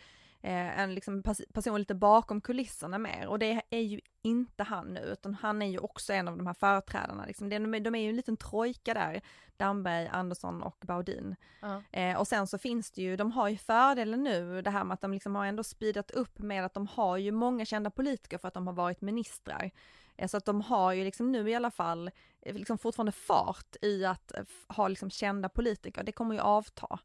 eh, 0.47 0.79
en 0.81 0.95
liksom 0.95 1.23
person 1.55 1.79
lite 1.79 1.95
bakom 1.95 2.41
kulisserna 2.41 2.99
mer 2.99 3.27
och 3.27 3.39
det 3.39 3.63
är 3.71 3.81
ju 3.81 4.01
inte 4.23 4.63
han 4.63 4.87
nu 4.87 5.01
utan 5.01 5.35
han 5.35 5.63
är 5.63 5.67
ju 5.67 5.79
också 5.79 6.13
en 6.13 6.29
av 6.29 6.37
de 6.37 6.47
här 6.47 6.55
företrädarna. 6.55 7.27
Liksom. 7.27 7.49
De, 7.49 7.75
är- 7.75 7.81
de 7.81 7.95
är 7.95 7.99
ju 8.03 8.09
en 8.09 8.17
liten 8.17 8.37
trojka 8.37 8.95
där, 8.95 9.21
Damberg, 9.57 10.09
Andersson 10.13 10.63
och 10.63 10.77
Baudin. 10.87 11.37
Ja. 11.61 11.83
Eh, 11.93 12.19
och 12.19 12.29
sen 12.29 12.47
så 12.47 12.59
finns 12.59 12.91
det 12.91 13.03
ju, 13.03 13.17
de 13.17 13.33
har 13.33 13.49
ju 13.49 13.57
fördelen 13.57 14.23
nu 14.25 14.63
det 14.63 14.71
här 14.71 14.85
med 14.85 14.95
att 14.95 15.01
de 15.01 15.13
liksom 15.13 15.35
har 15.35 15.47
ändå 15.47 15.65
speedat 15.65 16.11
upp 16.11 16.39
med 16.39 16.65
att 16.65 16.75
de 16.75 16.87
har 16.87 17.17
ju 17.17 17.33
många 17.33 17.65
kända 17.65 17.91
politiker 17.91 18.39
för 18.39 18.49
att 18.49 18.55
de 18.55 18.67
har 18.67 18.75
varit 18.75 19.01
ministrar. 19.01 19.71
Eh, 20.17 20.29
så 20.29 20.37
att 20.37 20.45
de 20.45 20.61
har 20.61 20.93
ju 20.93 21.05
liksom 21.05 21.33
nu 21.33 21.51
i 21.51 21.55
alla 21.55 21.71
fall 21.71 22.11
eh, 22.43 22.55
liksom 22.55 22.79
fortfarande 22.79 23.13
fart 23.13 23.77
i 23.83 24.05
att 24.05 24.33
eh, 24.35 24.45
ha 24.69 24.89
liksom 24.89 25.11
kända 25.11 25.49
politiker. 25.49 26.03
Det 26.03 26.13
kommer 26.13 26.35
ju 26.35 26.41
avta 26.41 26.99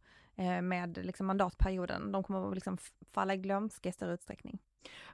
med 0.62 1.06
liksom 1.06 1.26
mandatperioden. 1.28 2.12
De 2.12 2.24
kommer 2.24 2.56
liksom 2.56 2.74
f- 2.74 2.92
falla 3.12 3.34
i 3.34 3.38
glömska 3.38 3.90
i 3.90 3.92
större 3.92 4.14
utsträckning. 4.14 4.60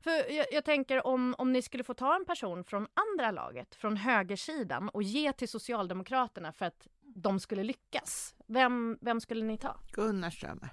För 0.01 0.31
jag, 0.31 0.45
jag 0.51 0.65
tänker 0.65 1.07
om, 1.07 1.35
om 1.37 1.51
ni 1.53 1.61
skulle 1.61 1.83
få 1.83 1.93
ta 1.93 2.15
en 2.15 2.25
person 2.25 2.63
från 2.63 2.87
andra 2.93 3.31
laget, 3.31 3.75
från 3.75 3.97
högersidan 3.97 4.89
och 4.89 5.03
ge 5.03 5.33
till 5.33 5.49
Socialdemokraterna 5.49 6.51
för 6.51 6.65
att 6.65 6.87
de 7.01 7.39
skulle 7.39 7.63
lyckas. 7.63 8.35
Vem, 8.47 8.97
vem 9.01 9.21
skulle 9.21 9.43
ni 9.45 9.57
ta? 9.57 9.79
Gunnar 9.93 10.29
Strömmer. 10.29 10.69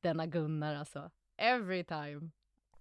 Denna 0.00 0.26
Gunnar 0.26 0.74
alltså. 0.74 1.10
Every 1.36 1.84
time. 1.84 2.30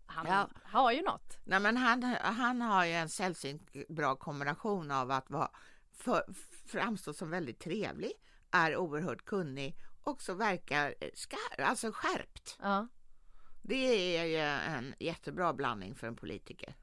Han 0.05 0.25
Ja. 0.27 0.49
har 0.63 0.91
ju 0.91 1.01
något. 1.01 1.37
Nej, 1.45 1.59
men 1.59 1.77
han, 1.77 2.03
han 2.21 2.61
har 2.61 2.85
ju 2.85 2.91
en 2.91 3.09
sällsynt 3.09 3.71
bra 3.89 4.15
kombination 4.15 4.91
av 4.91 5.11
att 5.11 5.29
vara 5.29 5.51
för, 5.93 6.23
framstå 6.67 7.13
som 7.13 7.29
väldigt 7.29 7.59
trevlig, 7.59 8.11
är 8.51 8.77
oerhört 8.77 9.25
kunnig 9.25 9.75
och 10.09 10.21
så 10.21 10.33
verkar 10.33 10.95
skär, 10.99 11.63
alltså 11.63 11.91
skärpt. 11.93 12.57
Ja. 12.61 12.87
Det 13.61 14.17
är 14.17 14.25
ju 14.25 14.37
en 14.75 14.95
jättebra 14.99 15.53
blandning 15.53 15.95
för 15.95 16.07
en 16.07 16.15
politiker. 16.15 16.75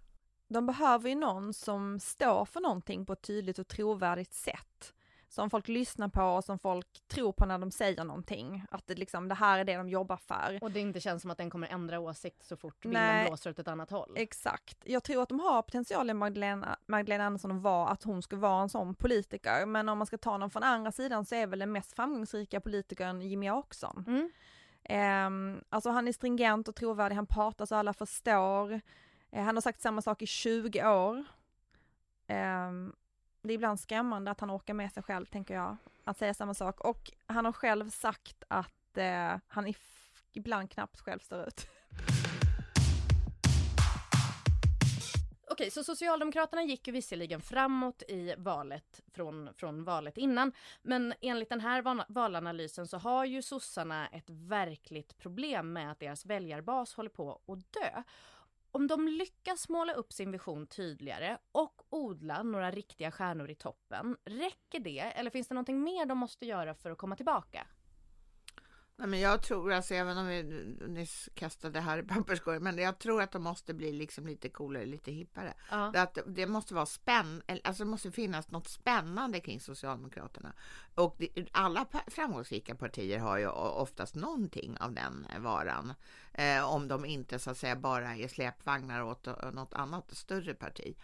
De 0.49 0.67
behöver 0.67 1.09
ju 1.09 1.15
någon 1.15 1.55
som 1.55 2.01
står 2.01 2.45
för 2.45 2.61
någonting 2.61 3.07
på 3.07 3.13
ett 3.13 3.23
tydligt 3.23 3.59
och 3.59 3.69
trovärdigt 3.69 4.35
sätt. 4.35 4.95
Som 5.29 5.51
folk 5.51 5.69
lyssnar 5.69 6.09
på 6.09 6.23
och 6.23 6.45
som 6.45 6.59
folk 6.59 6.87
tror 7.09 7.33
på 7.33 7.47
när 7.47 7.59
de 7.59 7.71
säger 7.71 8.05
någonting. 8.05 8.65
Att 8.71 8.87
det, 8.87 8.95
liksom, 8.95 9.29
det 9.29 9.35
här 9.35 9.59
är 9.59 9.65
det 9.65 9.77
de 9.77 9.89
jobbar 9.89 10.17
för. 10.17 10.59
Och 10.63 10.71
det 10.71 10.81
inte 10.81 11.01
känns 11.01 11.23
som 11.23 11.31
att 11.31 11.39
den 11.39 11.51
kommer 11.51 11.69
ändra 11.69 12.01
åsikt 12.01 12.45
så 12.45 12.57
fort 12.57 12.85
vinden 12.85 13.27
blåser 13.27 13.51
åt 13.51 13.59
ett 13.59 13.69
annat 13.69 13.91
håll. 13.91 14.13
Exakt. 14.17 14.79
Jag 14.85 15.03
tror 15.03 15.23
att 15.23 15.29
de 15.29 15.41
har 15.41 15.63
potentialen 15.63 16.17
Magdalena, 16.17 16.79
Magdalena 16.87 17.27
Andersson 17.27 17.53
att 17.53 17.63
vara 17.63 17.89
att 17.89 18.03
hon 18.03 18.23
ska 18.23 18.37
vara 18.37 18.63
en 18.63 18.69
sån 18.69 18.95
politiker. 18.95 19.67
Men 19.67 19.89
om 19.89 19.99
man 19.99 20.07
ska 20.07 20.19
ta 20.19 20.39
någon 20.39 20.51
från 20.51 20.63
andra 20.63 20.93
sidan 20.93 21.25
så 21.25 21.35
är 21.35 21.47
väl 21.47 21.59
den 21.59 21.73
mest 21.73 21.93
framgångsrika 21.93 22.61
politikern 22.61 23.21
Jimmy 23.21 23.51
Åkesson. 23.51 24.05
Mm. 24.07 24.31
Eh, 24.89 25.61
alltså 25.69 25.91
han 25.91 26.09
är 26.09 26.13
stringent 26.13 26.69
och 26.69 26.75
trovärdig, 26.75 27.17
han 27.17 27.27
pratar 27.27 27.67
så 27.67 27.75
alla 27.75 27.93
förstår. 27.93 28.81
Eh, 29.31 29.45
han 29.45 29.57
har 29.57 29.61
sagt 29.61 29.81
samma 29.81 30.03
sak 30.03 30.23
i 30.23 30.27
20 30.27 30.89
år. 30.89 31.25
Eh, 32.27 32.71
det 33.47 33.53
är 33.53 33.55
ibland 33.55 33.81
skrämmande 33.81 34.31
att 34.31 34.41
han 34.41 34.51
orkar 34.51 34.75
med 34.75 34.93
sig 34.93 35.03
själv, 35.03 35.27
tänker 35.27 35.55
jag, 35.55 35.77
att 36.05 36.19
säga 36.19 36.35
samma 36.35 36.55
sak. 36.55 36.81
Och 36.81 37.11
han 37.27 37.45
har 37.45 37.53
själv 37.53 37.91
sagt 37.91 38.45
att 38.49 38.99
eh, 38.99 39.37
han 39.49 39.75
ibland 40.33 40.71
knappt 40.71 41.01
själv 41.01 41.19
står 41.19 41.49
ut. 41.49 41.67
Okej, 45.51 45.71
så 45.71 45.85
Socialdemokraterna 45.85 46.63
gick 46.63 46.87
ju 46.87 46.93
visserligen 46.93 47.41
framåt 47.41 48.03
i 48.09 48.35
valet 48.39 49.01
från, 49.13 49.55
från 49.55 49.85
valet 49.85 50.19
innan. 50.19 50.53
Men 50.83 51.15
enligt 51.21 51.49
den 51.49 51.61
här 51.61 52.05
valanalysen 52.13 52.87
så 52.87 52.99
har 52.99 53.25
ju 53.25 53.43
sossarna 53.43 54.09
ett 54.09 54.31
verkligt 54.31 55.19
problem 55.19 55.73
med 55.73 55.91
att 55.91 56.01
deras 56.01 56.27
väljarbas 56.27 56.95
håller 56.95 57.11
på 57.11 57.41
att 57.47 57.73
dö. 57.73 58.03
Om 58.77 58.87
de 58.87 59.09
lyckas 59.09 59.69
måla 59.69 59.93
upp 59.93 60.13
sin 60.13 60.31
vision 60.31 60.67
tydligare 60.67 61.39
och 61.53 61.83
odla 61.89 62.43
några 62.43 62.71
riktiga 62.71 63.11
stjärnor 63.11 63.51
i 63.51 63.55
toppen, 63.55 64.17
räcker 64.25 64.81
det 64.81 64.99
eller 64.99 65.31
finns 65.31 65.49
det 65.49 65.55
någonting 65.55 65.83
mer 65.83 66.07
de 66.07 66.19
måste 66.19 66.47
göra 66.47 66.75
för 66.75 66.91
att 66.91 66.99
komma 66.99 67.17
tillbaka? 67.17 67.67
Nej, 68.99 69.09
men 69.09 69.21
jag 69.21 69.43
tror, 69.43 69.73
alltså, 69.73 69.95
även 69.95 70.19
om 70.19 70.27
vi 70.27 70.43
nyss 70.89 71.29
kastade 71.35 71.81
här 71.81 71.99
i 71.99 72.03
papperskorgen, 72.03 72.63
men 72.63 72.79
jag 72.79 72.99
tror 72.99 73.23
att 73.23 73.33
de 73.33 73.43
måste 73.43 73.75
bli 73.75 73.93
liksom 73.93 74.27
lite 74.27 74.49
coolare, 74.49 74.87
lite 74.87 75.13
hippare. 75.13 75.55
Ja. 75.71 75.91
Det, 75.93 76.03
att 76.03 76.19
det 76.27 76.47
måste 76.47 76.75
vara 76.75 76.87
spänn, 76.87 77.43
alltså 77.65 77.85
det 77.85 77.91
måste 77.91 78.11
finnas 78.11 78.51
något 78.51 78.69
spännande 78.69 79.41
kring 79.41 79.61
Socialdemokraterna. 79.61 80.53
Och 80.95 81.15
det, 81.19 81.49
alla 81.53 81.87
framgångsrika 82.07 82.75
partier 82.75 83.19
har 83.19 83.39
ju 83.39 83.49
oftast 83.49 84.15
någonting 84.15 84.77
av 84.81 84.93
den 84.93 85.27
varan. 85.39 85.95
Eh, 86.33 86.75
om 86.75 86.89
de 86.89 87.05
inte 87.05 87.39
så 87.39 87.51
att 87.51 87.59
säga 87.59 87.77
bara 87.77 88.17
är 88.17 88.29
släpvagnar 88.29 89.03
åt 89.03 89.27
eh, 89.27 89.51
något 89.53 89.75
annat 89.75 90.17
större 90.17 90.55
parti. 90.55 90.97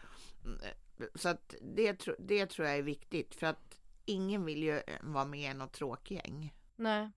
Mm, 0.45 0.59
Så 1.15 1.29
att 1.29 1.55
det, 1.61 2.07
det 2.19 2.47
tror 2.47 2.69
jag 2.69 2.77
är 2.79 2.83
viktigt 2.83 3.35
för 3.35 3.47
att 3.47 3.79
ingen 4.05 4.45
vill 4.45 4.63
ju 4.63 4.77
eh, 4.77 4.83
vara 5.03 5.25
med 5.25 5.51
i 5.51 5.55
något 5.55 5.73
tråkgäng. 5.73 6.55
Nej. 6.77 7.11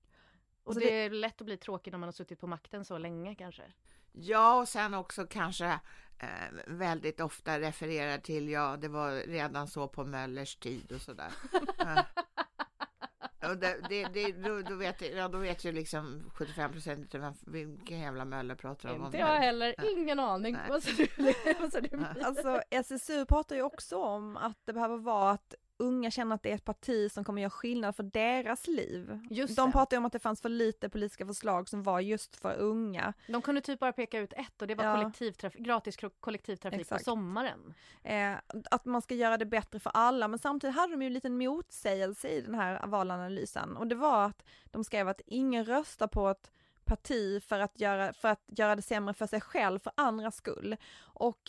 Och 0.65 0.73
det 0.75 0.79
det- 0.79 1.05
är 1.05 1.09
lätt 1.09 1.41
att 1.41 1.45
bli 1.45 1.57
tråkig 1.57 1.91
när 1.91 1.97
man 1.97 2.07
har 2.07 2.11
suttit 2.11 2.39
på 2.39 2.47
makten 2.47 2.85
så 2.85 2.97
länge 2.97 3.35
kanske. 3.35 3.63
Ja, 4.11 4.59
och 4.59 4.67
sen 4.67 4.93
också 4.93 5.27
kanske 5.27 5.79
eh, 6.19 6.27
väldigt 6.67 7.19
ofta 7.19 7.59
refererar 7.59 8.17
till, 8.17 8.49
ja, 8.49 8.77
det 8.77 8.87
var 8.87 9.11
redan 9.27 9.67
så 9.67 9.87
på 9.87 10.03
Möllers 10.05 10.55
tid 10.55 10.91
och 10.91 11.01
sådär. 11.01 11.31
Och 13.49 13.57
det, 13.57 13.77
det, 13.89 14.03
det, 14.13 14.31
då, 14.31 14.61
då, 14.61 14.75
vet, 14.75 15.01
ja, 15.15 15.27
då 15.27 15.37
vet 15.37 15.65
ju 15.65 15.71
liksom 15.71 16.31
75 16.33 16.71
procent 16.71 16.99
inte 16.99 17.17
vem, 17.19 17.33
vilken 17.45 17.99
jävla 17.99 18.25
Möller 18.25 18.55
pratar 18.55 18.89
om. 18.95 19.05
Inte 19.05 19.17
jag 19.17 19.35
heller, 19.35 19.75
ingen 19.97 20.19
aning. 20.19 20.53
Nej. 20.53 20.69
Vad 20.69 20.83
sa 20.83 20.91
du? 20.97 21.33
Vad 21.59 21.71
sa 21.71 21.81
du? 21.81 22.21
Alltså 22.23 22.61
SSU 22.69 23.25
pratar 23.25 23.55
ju 23.55 23.61
också 23.61 23.97
om 23.97 24.37
att 24.37 24.57
det 24.65 24.73
behöver 24.73 24.97
vara 24.97 25.31
att 25.31 25.55
unga 25.77 26.11
känner 26.11 26.35
att 26.35 26.43
det 26.43 26.51
är 26.51 26.55
ett 26.55 26.65
parti 26.65 27.11
som 27.11 27.23
kommer 27.23 27.41
göra 27.41 27.49
skillnad 27.49 27.95
för 27.95 28.03
deras 28.03 28.67
liv. 28.67 29.19
Just 29.29 29.55
De 29.55 29.65
det. 29.65 29.71
pratar 29.71 29.95
ju 29.95 29.99
om 29.99 30.05
att 30.05 30.13
det 30.13 30.19
fanns 30.19 30.41
för 30.41 30.49
lite 30.49 30.89
politiska 30.89 31.25
förslag 31.25 31.69
som 31.69 31.83
var 31.83 31.99
just 31.99 32.35
för 32.35 32.55
unga. 32.57 33.13
De 33.27 33.41
kunde 33.41 33.61
typ 33.61 33.79
bara 33.79 33.93
peka 33.93 34.19
ut 34.19 34.33
ett 34.33 34.61
och 34.61 34.67
det 34.67 34.75
var 34.75 34.83
Ja. 34.85 34.95
kollektivtrafik, 34.97 35.61
gratis 35.61 35.97
kollektivtrafik 36.19 36.81
Exakt. 36.81 37.05
på 37.05 37.11
sommaren. 37.11 37.73
Eh, 38.03 38.33
att 38.71 38.85
man 38.85 39.01
ska 39.01 39.15
göra 39.15 39.37
det 39.37 39.45
bättre 39.45 39.79
för 39.79 39.91
alla, 39.93 40.27
men 40.27 40.39
samtidigt 40.39 40.75
hade 40.75 40.93
de 40.93 41.01
ju 41.01 41.07
en 41.07 41.13
liten 41.13 41.37
motsägelse 41.37 42.29
i 42.29 42.41
den 42.41 42.55
här 42.55 42.87
valanalysen 42.87 43.77
och 43.77 43.87
det 43.87 43.95
var 43.95 44.25
att 44.25 44.43
de 44.65 44.83
skrev 44.83 45.07
att 45.07 45.21
ingen 45.25 45.65
röstar 45.65 46.07
på 46.07 46.29
ett 46.29 46.51
parti 46.85 47.43
för 47.43 47.59
att 47.59 47.79
göra, 47.79 48.13
för 48.13 48.27
att 48.29 48.43
göra 48.47 48.75
det 48.75 48.81
sämre 48.81 49.13
för 49.13 49.27
sig 49.27 49.41
själv, 49.41 49.79
för 49.79 49.93
andras 49.97 50.35
skull. 50.35 50.75
Och 50.97 51.39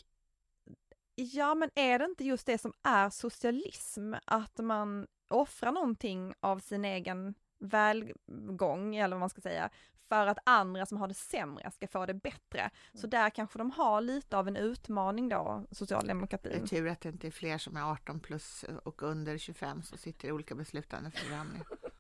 ja, 1.16 1.54
men 1.54 1.70
är 1.74 1.98
det 1.98 2.04
inte 2.04 2.24
just 2.24 2.46
det 2.46 2.58
som 2.58 2.72
är 2.82 3.10
socialism? 3.10 4.14
Att 4.24 4.58
man 4.58 5.06
offrar 5.28 5.72
någonting 5.72 6.34
av 6.40 6.58
sin 6.58 6.84
egen 6.84 7.34
välgång, 7.58 8.96
eller 8.96 9.16
vad 9.16 9.20
man 9.20 9.30
ska 9.30 9.40
säga, 9.40 9.70
för 10.08 10.26
att 10.26 10.38
andra 10.44 10.86
som 10.86 10.98
har 10.98 11.08
det 11.08 11.14
sämre 11.14 11.70
ska 11.70 11.88
få 11.88 12.06
det 12.06 12.14
bättre. 12.14 12.70
Så 12.94 13.06
där 13.06 13.30
kanske 13.30 13.58
de 13.58 13.70
har 13.70 14.00
lite 14.00 14.38
av 14.38 14.48
en 14.48 14.56
utmaning 14.56 15.28
då, 15.28 15.64
Det 15.68 15.72
är 15.72 15.74
socialdemokratin. 15.74 16.66
tur 16.66 16.88
att 16.88 17.00
det 17.00 17.08
inte 17.08 17.26
är 17.26 17.30
fler 17.30 17.58
som 17.58 17.76
är 17.76 17.92
18 17.92 18.20
plus 18.20 18.64
och 18.84 19.02
under 19.02 19.38
25 19.38 19.82
som 19.82 19.98
sitter 19.98 20.28
i 20.28 20.32
olika 20.32 20.54
beslutande 20.54 21.10
församlingar. 21.10 21.66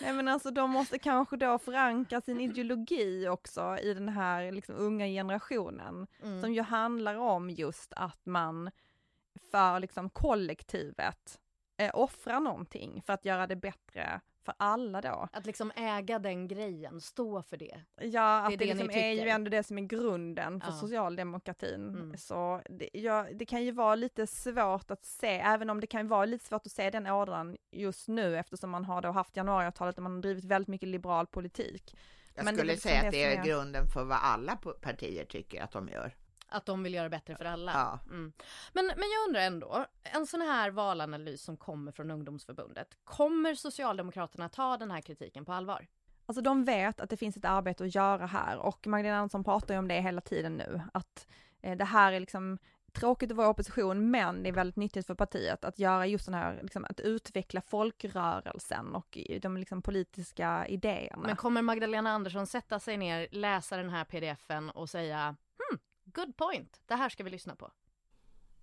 Nej 0.00 0.12
men 0.12 0.28
alltså 0.28 0.50
de 0.50 0.70
måste 0.70 0.98
kanske 0.98 1.36
då 1.36 1.58
förankra 1.58 2.20
sin 2.20 2.40
ideologi 2.40 3.28
också 3.28 3.78
i 3.82 3.94
den 3.94 4.08
här 4.08 4.52
liksom 4.52 4.74
unga 4.74 5.06
generationen. 5.06 6.06
Mm. 6.22 6.40
Som 6.40 6.54
ju 6.54 6.62
handlar 6.62 7.14
om 7.14 7.50
just 7.50 7.92
att 7.96 8.26
man 8.26 8.70
för 9.50 9.80
liksom 9.80 10.10
kollektivet 10.10 11.40
eh, 11.76 11.90
offrar 11.94 12.40
någonting 12.40 13.02
för 13.06 13.12
att 13.12 13.24
göra 13.24 13.46
det 13.46 13.56
bättre 13.56 14.20
för 14.44 14.54
alla 14.56 15.00
då. 15.00 15.28
Att 15.32 15.46
liksom 15.46 15.72
äga 15.76 16.18
den 16.18 16.48
grejen, 16.48 17.00
stå 17.00 17.42
för 17.42 17.56
det. 17.56 17.80
Ja, 18.00 18.38
att 18.38 18.50
Det 18.50 18.56
det, 18.56 18.64
är 18.64 18.68
det 18.68 18.74
ni 18.74 18.82
liksom 18.82 19.00
är 19.02 19.12
ju 19.12 19.28
ändå 19.28 19.50
det 19.50 19.62
som 19.62 19.78
är 19.78 19.82
grunden 19.82 20.60
för 20.60 20.68
Ja. 20.70 20.76
socialdemokratin. 20.76 21.88
Mm. 21.88 22.16
Så 22.16 22.60
det, 22.70 22.88
ja, 22.92 23.26
det 23.32 23.46
kan 23.46 23.64
ju 23.64 23.70
vara 23.72 23.94
lite 23.94 24.26
svårt 24.26 24.90
att 24.90 25.04
se, 25.04 25.28
även 25.40 25.70
om 25.70 25.80
det 25.80 25.86
kan 25.86 26.08
vara 26.08 26.24
lite 26.24 26.44
svårt 26.44 26.66
att 26.66 26.72
se 26.72 26.90
den 26.90 27.06
ådran 27.06 27.56
just 27.70 28.08
nu 28.08 28.38
eftersom 28.38 28.70
man 28.70 28.84
har 28.84 29.02
då 29.02 29.10
haft 29.10 29.36
januariavtalet 29.36 29.96
och 29.96 30.02
man 30.02 30.12
har 30.14 30.22
drivit 30.22 30.44
väldigt 30.44 30.68
mycket 30.68 30.88
liberal 30.88 31.26
politik. 31.26 31.96
Jag 32.34 32.44
Men 32.44 32.54
det 32.54 32.58
skulle 32.58 32.72
väl 32.72 32.80
säga 32.80 32.96
att 32.96 33.04
det 33.04 33.10
det 33.10 33.24
är 33.24 33.40
är- 33.40 33.44
grunden 33.44 33.86
för 33.86 34.04
vad 34.04 34.18
alla 34.22 34.56
partier 34.80 35.24
tycker 35.24 35.62
att 35.62 35.72
de 35.72 35.88
gör. 35.88 36.14
Att 36.48 36.66
de 36.66 36.82
vill 36.82 36.94
göra 36.94 37.08
bättre 37.08 37.36
för 37.36 37.44
alla. 37.44 37.72
Ja. 37.72 37.98
Mm. 38.10 38.32
Men, 38.72 38.86
men 38.86 38.94
jag 39.10 39.28
undrar 39.28 39.40
ändå, 39.40 39.86
en 40.02 40.26
sån 40.26 40.40
här 40.40 40.70
valanalys 40.70 41.42
som 41.42 41.56
kommer 41.56 41.92
från 41.92 42.10
ungdomsförbundet, 42.10 42.96
kommer 43.04 43.54
Socialdemokraterna 43.54 44.48
ta 44.48 44.76
den 44.76 44.90
här 44.90 45.00
kritiken 45.00 45.44
på 45.44 45.52
allvar? 45.52 45.86
Alltså 46.26 46.42
de 46.42 46.64
vet 46.64 47.00
att 47.00 47.10
det 47.10 47.16
finns 47.16 47.36
ett 47.36 47.44
arbete 47.44 47.84
att 47.84 47.94
göra 47.94 48.26
här 48.26 48.56
och 48.58 48.86
Magdalena 48.86 49.18
Andersson 49.18 49.44
pratar 49.44 49.74
ju 49.74 49.78
om 49.78 49.88
det 49.88 50.00
hela 50.00 50.20
tiden 50.20 50.52
nu, 50.56 50.80
att 50.94 51.26
eh, 51.62 51.76
det 51.76 51.84
här 51.84 52.12
är 52.12 52.20
liksom 52.20 52.58
tråkigt 52.92 53.30
att 53.30 53.36
vara 53.36 53.46
i 53.46 53.50
opposition 53.50 54.10
men 54.10 54.42
det 54.42 54.48
är 54.48 54.52
väldigt 54.52 54.76
nyttigt 54.76 55.06
för 55.06 55.14
partiet 55.14 55.64
att 55.64 55.78
göra 55.78 56.06
just 56.06 56.24
den 56.24 56.34
här, 56.34 56.58
liksom, 56.62 56.84
att 56.84 57.00
utveckla 57.00 57.60
folkrörelsen 57.60 58.94
och 58.94 59.16
i- 59.16 59.38
de 59.38 59.56
liksom 59.56 59.82
politiska 59.82 60.66
idéerna. 60.68 61.22
Men 61.26 61.36
kommer 61.36 61.62
Magdalena 61.62 62.10
Andersson 62.10 62.46
sätta 62.46 62.78
sig 62.80 62.96
ner, 62.96 63.28
läsa 63.30 63.76
den 63.76 63.90
här 63.90 64.04
pdfen 64.04 64.70
och 64.70 64.90
säga 64.90 65.36
good 66.14 66.36
point, 66.36 66.80
det 66.86 66.94
här 66.94 67.08
ska 67.08 67.24
vi 67.24 67.30
lyssna 67.30 67.56
på. 67.56 67.70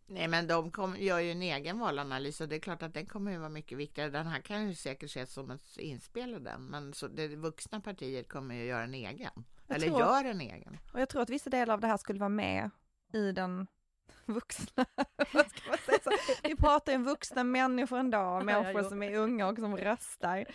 Nej, 0.06 0.28
men 0.28 0.48
de 0.48 0.72
kom, 0.72 0.96
gör 1.00 1.20
ju 1.20 1.32
en 1.32 1.42
egen 1.42 1.80
valanalys 1.80 2.42
och 2.42 2.50
det 2.50 2.56
är 2.56 2.60
klart 2.60 2.84
att 2.84 2.94
den 2.94 3.06
kommer 3.06 3.32
ju 3.32 3.38
vara 3.38 3.50
mycket 3.50 3.78
viktigare. 3.78 4.10
Den 4.10 4.28
här 4.28 4.42
kan 4.42 4.68
ju 4.68 4.76
säkert 4.76 5.10
ses 5.10 5.34
som 5.34 5.52
ett 5.52 5.78
inspel 5.78 6.36
av 6.36 6.42
den, 6.42 6.66
men 6.66 6.94
så 6.94 7.08
det 7.08 7.28
vuxna 7.28 7.80
partiet 7.82 8.30
kommer 8.30 8.56
ju 8.56 8.66
göra 8.66 8.84
en 8.84 8.94
egen. 8.94 9.46
Jag 9.68 9.76
Eller 9.76 9.88
tror- 9.88 10.00
gör 10.00 10.26
en 10.26 10.42
egen. 10.42 10.78
Och 10.94 11.02
jag 11.02 11.10
tror 11.10 11.22
att 11.22 11.30
vissa 11.30 11.50
delar 11.50 11.74
av 11.74 11.82
det 11.82 11.88
här 11.88 11.98
skulle 11.98 12.20
vara 12.20 12.30
med 12.30 12.70
i 13.14 13.32
den 13.32 13.68
vuxna, 14.26 14.86
vad 15.34 15.50
ska 15.50 15.70
man 15.70 15.78
säga 15.86 16.00
så? 16.04 16.12
Vi 16.44 16.56
pratar 16.56 16.92
ju 16.92 16.96
om 16.96 17.04
vuxna 17.04 17.44
människor 17.44 18.00
ändå, 18.00 18.42
människor 18.44 18.84
som 18.84 19.04
är 19.04 19.16
unga 19.16 19.48
och 19.48 19.58
som 19.58 19.78
röstar. 19.78 20.46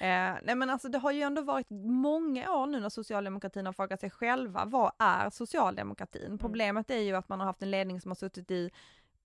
Eh, 0.00 0.34
nej 0.42 0.54
men 0.54 0.70
alltså 0.70 0.88
det 0.88 0.98
har 0.98 1.10
ju 1.12 1.22
ändå 1.22 1.42
varit 1.42 1.70
många 1.70 2.52
år 2.52 2.66
nu 2.66 2.80
när 2.80 2.88
socialdemokratin 2.88 3.66
har 3.66 3.72
frågat 3.72 4.00
sig 4.00 4.10
själva, 4.10 4.64
vad 4.64 4.92
är 4.98 5.30
socialdemokratin? 5.30 6.38
Problemet 6.38 6.90
är 6.90 6.98
ju 6.98 7.14
att 7.16 7.28
man 7.28 7.40
har 7.40 7.46
haft 7.46 7.62
en 7.62 7.70
ledning 7.70 8.00
som 8.00 8.10
har 8.10 8.16
suttit 8.16 8.50
i 8.50 8.70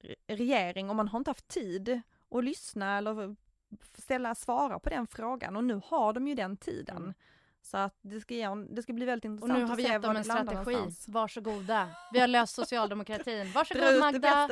re- 0.03 0.15
regering 0.27 0.89
och 0.89 0.95
man 0.95 1.07
har 1.07 1.19
inte 1.19 1.29
haft 1.29 1.47
tid 1.47 2.01
att 2.31 2.43
lyssna 2.43 2.97
eller 2.97 3.35
ställa, 3.97 4.35
svara 4.35 4.79
på 4.79 4.89
den 4.89 5.07
frågan 5.07 5.55
och 5.55 5.63
nu 5.63 5.81
har 5.85 6.13
de 6.13 6.27
ju 6.27 6.35
den 6.35 6.57
tiden. 6.57 6.97
Mm. 6.97 7.13
Så 7.61 7.77
att 7.77 7.97
det 8.01 8.21
ska, 8.21 8.33
ge, 8.33 8.47
det 8.69 8.83
ska 8.83 8.93
bli 8.93 9.05
väldigt 9.05 9.25
Och 9.25 9.31
intressant 9.33 9.59
nu 9.59 9.65
har 9.65 9.73
att 9.73 9.79
vi 9.79 9.83
se 9.83 9.89
gett 9.89 10.01
var 10.01 10.13
dem 10.13 10.13
det 10.13 10.19
en 10.21 10.27
landar 10.27 10.53
strategi. 10.53 10.75
någonstans. 10.77 11.07
Varsågoda. 11.07 11.89
Vi 12.13 12.19
har 12.19 12.27
löst 12.27 12.55
socialdemokratin. 12.55 13.51
Varsågod 13.55 13.83
det 13.83 13.99
Magda. 13.99 14.47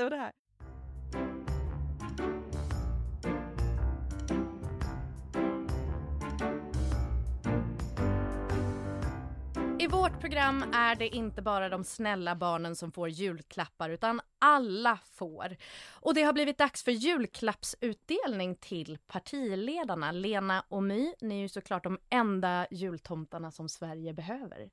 Vårt 9.94 10.20
program 10.20 10.66
är 10.74 10.96
det 10.96 11.16
inte 11.16 11.42
bara 11.42 11.70
de 11.70 11.84
snälla 11.84 12.36
barnen 12.36 12.76
som 12.76 12.92
får 12.92 13.10
julklappar 13.10 13.90
utan 13.90 14.22
alla 14.40 15.00
får. 15.12 15.58
Och 15.90 16.14
det 16.14 16.24
har 16.24 16.34
blivit 16.34 16.58
dags 16.58 16.84
för 16.84 16.92
julklappsutdelning 16.92 18.56
till 18.56 18.98
partiledarna. 19.08 20.12
Lena 20.12 20.66
och 20.68 20.84
My, 20.84 21.14
ni 21.22 21.36
är 21.36 21.42
ju 21.42 21.50
såklart 21.50 21.84
de 21.84 22.00
enda 22.10 22.68
jultomtarna 22.72 23.52
som 23.52 23.70
Sverige 23.70 24.14
behöver. 24.14 24.70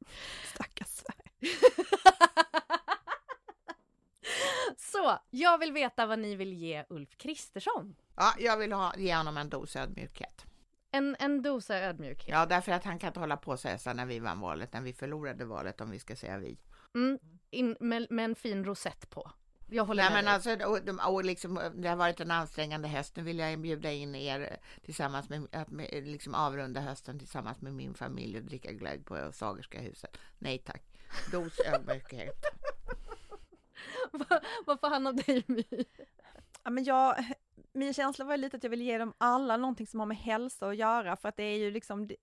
Stackars 0.55 0.89
Sverige. 0.89 1.31
Så, 4.77 5.19
jag 5.31 5.59
vill 5.59 5.73
veta 5.73 6.07
vad 6.07 6.19
ni 6.19 6.35
vill 6.35 6.53
ge 6.53 6.85
Ulf 6.89 7.17
Kristersson. 7.17 7.97
Ja, 8.17 8.35
jag 8.39 8.57
vill 8.57 8.73
ha, 8.73 8.95
ge 8.97 9.17
honom 9.17 9.37
en 9.37 9.49
dos 9.49 9.77
ödmjukhet. 9.77 10.50
En, 10.91 11.17
en 11.19 11.43
dosa 11.43 11.79
ödmjukhet. 11.79 12.29
Ja, 12.29 12.47
därför 12.47 12.73
att 12.73 12.85
han 12.85 12.99
kan 12.99 13.09
inte 13.09 13.21
hålla 13.21 13.37
på 13.37 13.51
och 13.51 13.61
säga 13.61 13.79
så 13.79 13.93
när 13.93 14.07
vi 14.07 14.19
vann 14.19 14.41
valet, 14.41 14.73
när 14.73 14.81
vi 14.81 14.93
förlorade 14.93 15.45
valet, 15.45 15.81
om 15.81 15.91
vi 15.91 15.99
ska 15.99 16.17
säga 16.17 16.39
vi. 16.39 16.59
Mm, 16.95 17.19
in, 17.51 17.77
med, 17.81 18.07
med 18.11 18.25
en 18.25 18.35
fin 18.35 18.65
rosett 18.65 19.11
på. 19.11 19.31
Jag 19.73 19.85
håller 19.85 20.03
Nej, 20.03 20.13
med 20.13 20.17
men 20.17 20.25
dig. 20.25 20.35
alltså, 20.35 21.01
och, 21.07 21.15
och 21.15 21.25
liksom, 21.25 21.61
det 21.75 21.89
har 21.89 21.97
varit 21.97 22.21
en 22.21 22.31
ansträngande 22.31 22.89
höst. 22.89 23.17
Nu 23.17 23.23
vill 23.23 23.39
jag 23.39 23.59
bjuda 23.61 23.93
in 23.93 24.15
er 24.15 24.57
tillsammans 24.85 25.29
med 25.29 25.47
att 25.53 25.71
med, 25.71 26.05
liksom 26.05 26.35
avrunda 26.35 26.81
hösten 26.81 27.19
tillsammans 27.19 27.61
med 27.61 27.75
min 27.75 27.95
familj 27.95 28.37
och 28.39 28.45
dricka 28.45 28.73
glögg 28.73 29.07
på 29.07 29.33
Sagerska 29.33 29.81
huset. 29.81 30.17
Nej 30.39 30.59
tack. 30.59 30.83
Dos 31.33 31.61
ödmjukhet. 31.67 32.45
vad 34.67 34.81
får 34.81 34.89
han 34.91 35.07
av 35.07 35.17
dig 35.17 35.45
My? 35.47 35.65
Ja, 36.63 36.71
men 36.71 36.85
jag, 36.85 37.25
min 37.73 37.95
känsla 37.95 38.25
var 38.25 38.37
lite 38.37 38.57
att 38.57 38.63
jag 38.63 38.71
vill 38.71 38.83
ge 38.83 38.99
dem 38.99 39.15
alla 39.19 39.57
någonting 39.57 39.87
som 39.87 40.01
har 40.01 40.07
med 40.07 40.17
hälsa 40.17 40.69
att 40.69 40.77
göra 40.77 41.17
för 41.17 41.29
att 41.29 41.37
det 41.37 41.43
är 41.43 41.59
ju 41.59 41.71
liksom, 41.71 42.07
det- 42.07 42.17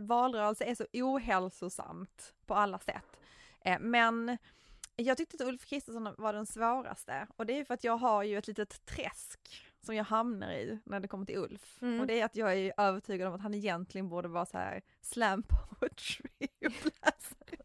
valrörelse 0.00 0.64
är 0.64 0.74
så 0.74 0.86
ohälsosamt 0.92 2.34
på 2.46 2.54
alla 2.54 2.78
sätt. 2.78 3.20
Eh, 3.60 3.78
Men 3.80 4.38
jag 4.96 5.16
tyckte 5.16 5.36
att 5.44 5.48
Ulf 5.48 5.66
Kristersson 5.66 6.14
var 6.18 6.32
den 6.32 6.46
svåraste 6.46 7.26
och 7.36 7.46
det 7.46 7.52
är 7.52 7.56
ju 7.56 7.64
för 7.64 7.74
att 7.74 7.84
jag 7.84 7.96
har 7.96 8.22
ju 8.22 8.38
ett 8.38 8.46
litet 8.46 8.86
träsk 8.86 9.64
som 9.80 9.94
jag 9.96 10.04
hamnar 10.04 10.52
i 10.52 10.78
när 10.84 11.00
det 11.00 11.08
kommer 11.08 11.26
till 11.26 11.38
Ulf. 11.38 11.78
Mm. 11.82 12.00
Och 12.00 12.06
det 12.06 12.20
är 12.20 12.24
att 12.24 12.36
jag 12.36 12.54
är 12.58 12.72
övertygad 12.76 13.28
om 13.28 13.34
att 13.34 13.40
han 13.40 13.54
egentligen 13.54 14.08
borde 14.08 14.28
vara 14.28 14.46
så 14.46 14.58
här 14.58 14.82
slam 15.00 15.42
poetry-uppläsare. 15.42 17.58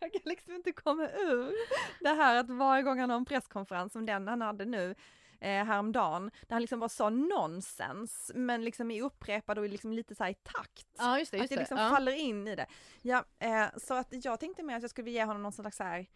Jag 0.00 0.12
kan 0.12 0.20
liksom 0.24 0.54
inte 0.54 0.72
komma 0.72 1.08
ur 1.08 1.52
det 2.00 2.08
här 2.08 2.36
att 2.36 2.50
varje 2.50 2.82
gång 2.82 2.98
han 2.98 3.10
har 3.10 3.16
en 3.16 3.24
presskonferens 3.24 3.92
som 3.92 4.06
den 4.06 4.28
han 4.28 4.40
hade 4.42 4.64
nu 4.64 4.94
eh, 5.40 5.64
häromdagen, 5.64 6.30
där 6.42 6.54
han 6.54 6.60
liksom 6.60 6.80
bara 6.80 6.88
sa 6.88 7.10
nonsens, 7.10 8.30
men 8.34 8.64
liksom 8.64 8.90
är 8.90 9.02
upprepad 9.02 9.58
och 9.58 9.68
liksom 9.68 9.92
lite 9.92 10.14
så 10.14 10.24
här 10.24 10.30
i 10.30 10.34
takt. 10.34 10.86
Ja 10.98 11.18
just 11.18 11.30
det, 11.32 11.36
att 11.36 11.40
just 11.42 11.48
det 11.50 11.56
det. 11.56 11.60
liksom 11.60 11.78
ja. 11.78 11.90
faller 11.90 12.12
in 12.12 12.48
i 12.48 12.56
det. 12.56 12.66
Ja, 13.02 13.24
eh, 13.38 13.66
så 13.76 13.94
att 13.94 14.24
jag 14.24 14.40
tänkte 14.40 14.62
mer 14.62 14.76
att 14.76 14.82
jag 14.82 14.90
skulle 14.90 15.10
ge 15.10 15.24
honom 15.24 15.42
någon 15.42 15.52
slags 15.52 15.76
så 15.76 15.84
här, 15.84 16.06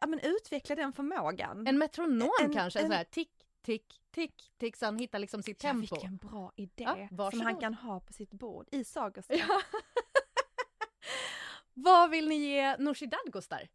ja 0.00 0.06
men 0.06 0.20
utveckla 0.20 0.74
den 0.76 0.92
förmågan. 0.92 1.66
En 1.66 1.78
metronom 1.78 2.30
En- 2.42 2.52
kanske, 2.52 2.78
en 2.78 2.84
sån 2.86 2.96
här 2.96 3.04
tick, 3.04 3.30
tick, 3.62 4.00
tick, 4.10 4.52
tick 4.58 4.76
så 4.76 4.84
han 4.84 4.98
hittar 4.98 5.18
liksom 5.18 5.42
sitt 5.42 5.64
ja, 5.64 5.70
tempo. 5.70 5.94
vilken 5.94 6.16
bra 6.16 6.52
idé 6.56 7.08
Ja, 7.10 7.30
som 7.30 7.40
han 7.40 7.56
kan 7.56 7.74
ha 7.74 8.00
på 8.00 8.12
sitt 8.12 8.30
bord 8.30 8.68
i 8.70 8.84
Sagersta. 8.84 9.34
Ja. 9.34 9.46
Vad 11.74 12.10
vill 12.10 12.28
ni 12.28 12.34
ge 12.34 12.76
Nooshi 12.76 13.06
Dadgostar? 13.06 13.68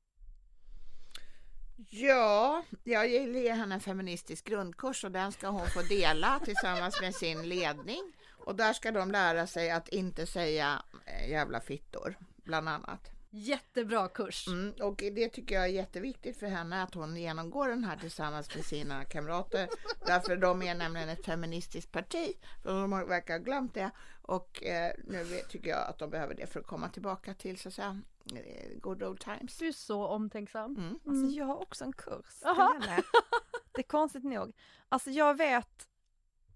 Ja, 1.88 2.64
jag 2.84 3.08
vill 3.08 3.36
ge 3.36 3.54
henne 3.54 3.76
en 3.76 3.82
feministisk 3.82 4.46
grundkurs 4.46 5.04
och 5.04 5.12
den 5.12 5.32
ska 5.32 5.48
hon 5.48 5.68
få 5.68 5.82
dela 5.82 6.40
tillsammans 6.46 7.02
med 7.02 7.16
sin 7.16 7.50
ledning. 7.50 8.14
Och 8.46 8.56
där 8.56 8.74
ska 8.74 8.92
de 8.92 9.12
lära 9.12 9.48
sig 9.48 9.72
att 9.72 9.88
inte 9.88 10.26
säga 10.26 10.84
eh, 11.06 11.30
jävla 11.30 11.62
fittor, 11.62 12.16
bland 12.44 12.70
annat. 12.70 13.19
Jättebra 13.32 14.08
kurs. 14.08 14.48
Mm, 14.48 14.74
och 14.82 14.96
det 14.96 15.30
tycker 15.30 15.56
jag 15.56 15.64
är 15.64 15.70
jätteviktigt 15.70 16.40
för 16.40 16.48
henne 16.48 16.84
att 16.84 16.94
hon 16.94 17.16
genomgår 17.16 17.68
den 17.68 17.84
här 17.84 17.98
tillsammans 17.98 18.56
med 18.56 18.66
sina 18.66 19.06
kamrater. 19.10 19.70
Därför 20.06 20.38
de 20.38 20.62
är 20.62 20.76
nämligen 20.76 21.10
ett 21.10 21.26
feministiskt 21.26 21.92
parti. 21.92 22.34
För 22.64 22.82
de 22.82 22.90
verkar 22.90 23.34
ha 23.34 23.44
glömt 23.44 23.74
det. 23.74 23.92
Och 24.22 24.64
eh, 24.64 24.94
nu 25.08 25.26
tycker 25.50 25.70
jag 25.70 25.88
att 25.88 25.98
de 25.98 26.10
behöver 26.10 26.36
det 26.36 26.48
för 26.48 26.60
att 26.60 26.68
komma 26.68 26.90
tillbaka 26.90 27.34
till 27.34 27.60
så 27.60 27.68
att 27.68 27.74
säga 27.74 28.02
eh, 28.36 28.78
good 28.80 29.04
old 29.04 29.20
times. 29.20 29.58
Du 29.58 29.68
är 29.68 29.72
så 29.72 30.08
omtänksam. 30.08 30.76
Mm. 30.78 31.00
Alltså 31.06 31.38
jag 31.38 31.46
har 31.46 31.62
också 31.62 31.84
en 31.84 31.94
kurs. 31.94 32.40
Det 33.72 33.82
är 33.82 33.88
konstigt 33.88 34.24
nog. 34.24 34.56
Alltså 34.90 35.10
jag 35.10 35.38
vet 35.38 35.88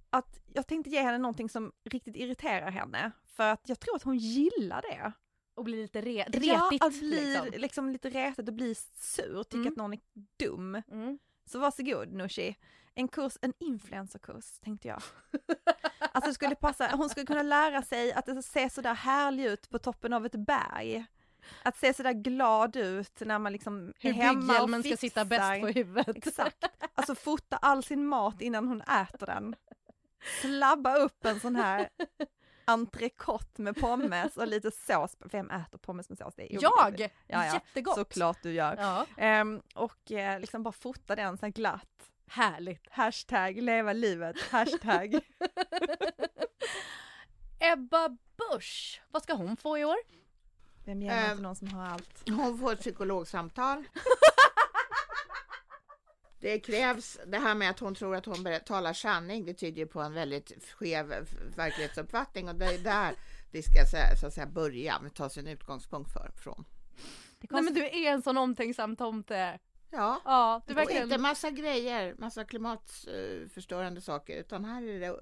att 0.09 0.39
jag 0.53 0.67
tänkte 0.67 0.89
ge 0.89 1.01
henne 1.01 1.17
någonting 1.17 1.49
som 1.49 1.71
riktigt 1.83 2.15
irriterar 2.15 2.71
henne. 2.71 3.11
För 3.25 3.49
att 3.49 3.69
jag 3.69 3.79
tror 3.79 3.95
att 3.95 4.03
hon 4.03 4.17
gillar 4.17 4.81
det. 4.81 5.13
Och 5.55 5.63
blir 5.63 5.81
lite 5.81 6.01
re- 6.01 6.41
ja, 6.43 6.55
retigt. 6.69 6.83
att 6.83 6.99
bli 6.99 7.33
liksom. 7.33 7.61
liksom. 7.61 7.89
lite 7.89 8.09
retigt 8.09 8.47
och 8.47 8.53
bli 8.53 8.75
sur, 8.95 9.43
tycka 9.43 9.57
Mm. 9.57 9.67
att 9.67 9.75
någon 9.77 9.93
är 9.93 9.99
dum. 10.39 10.81
Mm. 10.91 11.19
Så 11.45 11.59
varsågod 11.59 12.13
Nooshi. 12.13 12.55
En 12.95 13.07
kurs, 13.07 13.37
en 13.41 13.53
influencerkurs 13.59 14.59
tänkte 14.59 14.87
jag. 14.87 15.01
Alltså 16.15 16.29
det 16.29 16.33
skulle 16.35 16.55
passa, 16.55 16.87
hon 16.95 17.09
skulle 17.09 17.25
kunna 17.25 17.43
lära 17.43 17.81
sig 17.81 18.13
att 18.13 18.45
ser 18.45 18.69
sådär 18.69 18.93
härlig 18.93 19.45
ut 19.45 19.69
på 19.69 19.79
toppen 19.79 20.13
av 20.13 20.25
ett 20.25 20.35
berg. 20.35 21.05
Att 21.63 21.77
se 21.77 21.93
sådär 21.93 22.13
glad 22.13 22.75
ut 22.75 23.19
när 23.19 23.39
man 23.39 23.51
liksom 23.51 23.87
är 23.87 23.93
Hur 23.99 24.13
hemma 24.13 24.39
och 24.39 24.45
bygghjälmen 24.47 24.83
ska 24.83 24.97
sitta 24.97 25.25
bäst 25.25 25.41
fixar. 25.53 25.59
på 25.61 25.67
huvudet. 25.67 26.27
Exakt. 26.27 26.65
Alltså 26.95 27.15
fota 27.15 27.57
all 27.57 27.83
sin 27.83 28.05
mat 28.07 28.41
innan 28.41 28.67
hon 28.67 28.81
äter 28.81 29.25
den. 29.25 29.55
Slabba 30.41 30.95
upp 30.97 31.25
en 31.25 31.39
sån 31.39 31.55
här 31.55 31.89
entrecote 32.65 33.61
med 33.61 33.75
pommes 33.75 34.37
och 34.37 34.47
lite 34.47 34.71
sås. 34.71 35.15
Vem 35.19 35.49
äter 35.51 35.77
pommes 35.77 36.09
med 36.09 36.17
sås? 36.17 36.33
Det 36.35 36.53
är 36.55 36.61
Jag! 36.61 36.99
Ja, 37.01 37.09
ja. 37.27 37.53
Jättegott! 37.53 37.95
Såklart 37.95 38.37
du 38.43 38.51
gör. 38.51 38.75
Ja, 38.79 39.05
Ehm, 39.17 39.61
och 39.75 40.11
eh, 40.11 40.39
liksom 40.39 40.63
bara 40.63 40.71
fota 40.71 41.15
den 41.15 41.37
så 41.37 41.45
här 41.45 41.53
glatt. 41.53 42.09
härligt. 42.27 42.87
Hashtag 42.91 43.61
leva 43.61 43.93
livet, 43.93 44.35
hashtag. 44.51 45.19
Ebba 47.59 48.09
Busch, 48.37 49.01
vad 49.11 49.23
ska 49.23 49.33
hon 49.33 49.57
få 49.57 49.77
i 49.77 49.85
år? 49.85 49.95
Vem 50.85 51.01
ger 51.01 51.09
man 51.09 51.19
Ehm. 51.31 51.37
någon 51.37 51.55
som 51.55 51.67
har 51.67 51.85
allt? 51.87 52.23
Hon 52.29 52.59
får 52.59 52.73
ett 52.73 52.79
psykologsamtal. 52.79 53.83
Det 56.43 56.59
krävs, 56.59 57.19
det 57.27 57.37
här 57.37 57.55
med 57.55 57.69
att 57.69 57.79
hon 57.79 57.95
tror 57.95 58.15
att 58.15 58.25
hon 58.25 58.45
talar 58.65 58.93
sanning, 58.93 59.45
det 59.45 59.53
tyder 59.53 59.77
ju 59.77 59.87
på 59.87 60.01
en 60.01 60.13
väldigt 60.13 60.71
skev 60.73 61.11
f- 61.11 61.27
verklighetsuppfattning 61.55 62.49
och 62.49 62.55
det 62.55 62.65
är 62.65 62.77
där 62.79 63.15
det 63.51 63.63
ska 63.63 63.85
så 64.21 64.27
att 64.27 64.33
säga 64.33 64.45
börja, 64.47 65.01
ta 65.15 65.29
sin 65.29 65.47
utgångspunkt 65.47 66.13
för, 66.13 66.31
från. 66.43 66.65
Det 67.39 67.47
Nej 67.51 67.61
men 67.61 67.73
du 67.73 67.85
är 67.85 68.11
en 68.11 68.21
sån 68.21 68.37
omtänksam 68.37 68.95
tomte. 68.95 69.59
Ja, 69.89 70.21
Ja, 70.25 70.61
du 70.67 70.73
och 70.73 70.77
verkligen... 70.77 71.03
inte 71.03 71.17
massa 71.17 71.51
grejer, 71.51 72.15
massa 72.17 72.43
klimatförstörande 72.43 74.01
saker, 74.01 74.39
utan 74.39 74.65
här 74.65 74.83
är 74.83 74.99
det 74.99 75.19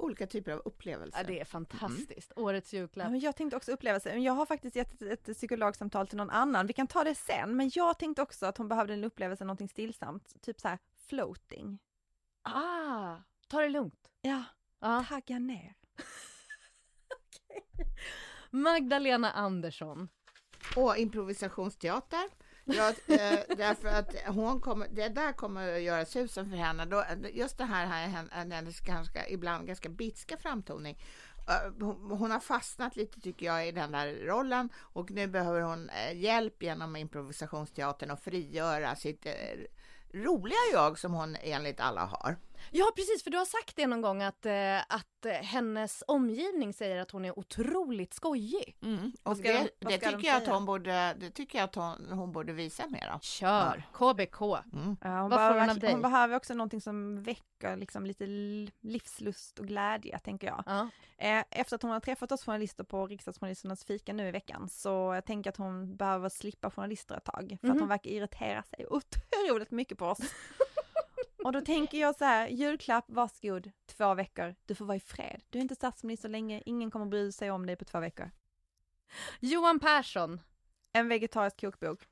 olika 0.00 0.26
typer 0.26 0.52
av 0.52 0.62
upplevelser. 0.64 1.18
Ja, 1.20 1.26
det 1.26 1.40
är 1.40 1.44
fantastiskt. 1.44 2.32
Årets 2.36 2.72
Ja, 2.72 2.78
julklapp. 2.80 3.12
jag 3.22 3.36
tänkte 3.36 3.56
också 3.56 3.72
upplevelse, 3.72 4.12
men 4.12 4.22
jag 4.22 4.32
har 4.32 4.46
faktiskt 4.46 4.76
gett 4.76 5.02
ett, 5.02 5.28
ett 5.28 5.36
psykologsamtal 5.36 6.06
till 6.06 6.16
någon 6.16 6.30
annan, 6.30 6.66
vi 6.66 6.72
kan 6.72 6.86
ta 6.86 7.04
det 7.04 7.14
sen, 7.14 7.56
men 7.56 7.70
jag 7.74 7.98
tänkte 7.98 8.22
också 8.22 8.46
att 8.46 8.58
hon 8.58 8.68
behövde 8.68 8.94
en 8.94 9.04
upplevelse, 9.04 9.44
någonting 9.44 9.68
stillsamt, 9.68 10.42
typ 10.42 10.60
så 10.60 10.68
här 10.68 10.78
floating. 11.08 11.78
Ah, 12.42 13.16
ta 13.48 13.60
det 13.60 13.68
lugnt. 13.68 14.08
Ja, 14.20 14.44
Ja. 14.80 15.04
tagga 15.08 15.38
ner. 15.38 15.74
Magdalena 18.50 19.32
Andersson. 19.32 20.08
Och 20.76 20.96
improvisationsteater. 20.96 22.28
Ja, 22.72 22.88
eh, 22.88 23.56
därför 23.56 23.88
att 23.88 24.14
hon 24.26 24.60
kommer, 24.60 24.88
det 24.88 25.08
där 25.08 25.32
kommer 25.32 25.74
att 25.74 25.82
göra 25.82 26.04
susen 26.04 26.50
för 26.50 26.56
henne. 26.56 26.84
Då, 26.84 27.04
just 27.32 27.58
det 27.58 27.64
här, 27.64 27.86
här 27.86 28.28
hennes 28.50 28.80
ganska, 28.80 29.28
ibland 29.28 29.66
ganska 29.66 29.88
bitska 29.88 30.36
framtoning. 30.36 30.98
Eh, 31.48 31.86
hon, 32.18 32.30
har 32.30 32.40
fastnat 32.40 32.96
lite 32.96 33.20
tycker 33.20 33.46
jag 33.46 33.68
i 33.68 33.72
den 33.72 33.92
där 33.92 34.14
rollen 34.14 34.68
och 34.76 35.10
nu 35.10 35.26
behöver 35.26 35.60
hon 35.60 35.90
eh, 35.90 36.16
hjälp 36.18 36.62
genom 36.62 36.96
improvisationsteatern 36.96 38.10
att 38.10 38.24
frigöra 38.24 38.96
sitt 38.96 39.26
eh, 39.26 39.32
roliga 40.12 40.58
jag 40.72 40.98
som 40.98 41.12
hon 41.12 41.36
enligt 41.40 41.80
alla 41.80 42.04
har. 42.04 42.36
Ja 42.70 42.90
precis, 42.96 43.22
för 43.24 43.30
du 43.30 43.38
har 43.38 43.44
sagt 43.44 43.76
det 43.76 43.86
någon 43.86 44.00
gång 44.02 44.22
att, 44.22 44.46
eh, 44.46 44.78
att 44.88 45.26
eh, 45.26 45.32
hennes 45.32 46.02
omgivning 46.06 46.72
säger 46.72 46.96
att 47.00 47.10
hon 47.10 47.24
är 47.24 47.38
otroligt 47.38 48.14
skojig. 48.14 48.76
Och 49.22 49.36
ska 49.36 49.52
det, 49.52 49.70
det 49.78 49.86
ska 49.98 50.10
de 50.10 50.16
tycker 50.16 50.28
jag 50.28 50.36
att 50.42 50.48
hon 50.48 50.64
borde, 50.64 51.14
det 51.20 51.30
tycker 51.30 51.58
jag 51.58 51.64
att 51.64 51.74
hon, 51.74 52.06
hon 52.12 52.32
borde 52.32 52.52
visa 52.52 52.86
mer 52.88 53.08
av. 53.08 53.18
Kör! 53.20 53.82
KBK. 53.92 54.40
Mm. 54.72 54.96
Ja, 55.02 55.20
hon, 55.20 55.30
behöver, 55.30 55.60
hon 55.68 55.90
hon 55.92 56.02
behöver 56.02 56.36
också 56.36 56.54
någonting 56.54 56.80
som 56.80 57.22
väcker 57.22 57.76
liksom 57.76 58.06
lite 58.06 58.26
livslust 58.80 59.58
och 59.58 59.66
glädje, 59.66 60.18
tänker 60.18 60.46
jag. 60.46 60.62
Ja. 60.66 60.88
Eh, 61.18 61.44
Efter 61.50 61.76
att 61.76 61.82
hon 61.82 61.90
har 61.90 62.00
träffat 62.00 62.32
oss 62.32 62.44
journalister 62.44 62.84
på 62.84 63.06
riksdagsjournalisternas 63.06 63.84
fika 63.84 64.12
nu 64.12 64.28
i 64.28 64.30
veckan 64.30 64.68
så 64.68 64.88
jag 65.14 65.24
tänker 65.24 65.50
att 65.50 65.56
hon 65.56 65.96
behöver 65.96 66.28
slippa 66.28 66.70
journalister 66.70 67.16
ett 67.16 67.24
tag 67.24 67.56
för 67.60 67.68
att 67.68 67.74
Mhm. 67.74 67.78
hon 67.80 67.88
verkar 67.88 68.10
irritera 68.10 68.62
sig 68.62 68.86
otroligt 68.90 69.70
mycket 69.70 69.98
på 69.98 70.06
oss. 70.06 70.18
Och 71.44 71.52
då 71.52 71.60
tänker 71.60 71.98
jag 71.98 72.16
så 72.16 72.24
här, 72.24 72.48
julklapp, 72.48 73.04
varsågod, 73.08 73.70
två 73.86 74.14
veckor, 74.14 74.54
du 74.66 74.74
får 74.74 74.84
vara 74.84 74.96
i 74.96 75.00
fred. 75.00 75.42
Du 75.50 75.58
är 75.58 75.62
inte 75.62 75.74
statsminister 75.74 76.28
länge, 76.28 76.62
ingen 76.66 76.90
kommer 76.90 77.06
bry 77.06 77.32
sig 77.32 77.50
om 77.50 77.66
dig 77.66 77.76
på 77.76 77.84
två 77.84 78.00
veckor. 78.00 78.30
Johan 79.40 79.80
Persson. 79.80 80.40
En 80.92 81.08
vegetarisk 81.08 81.60
kokbok. 81.60 82.08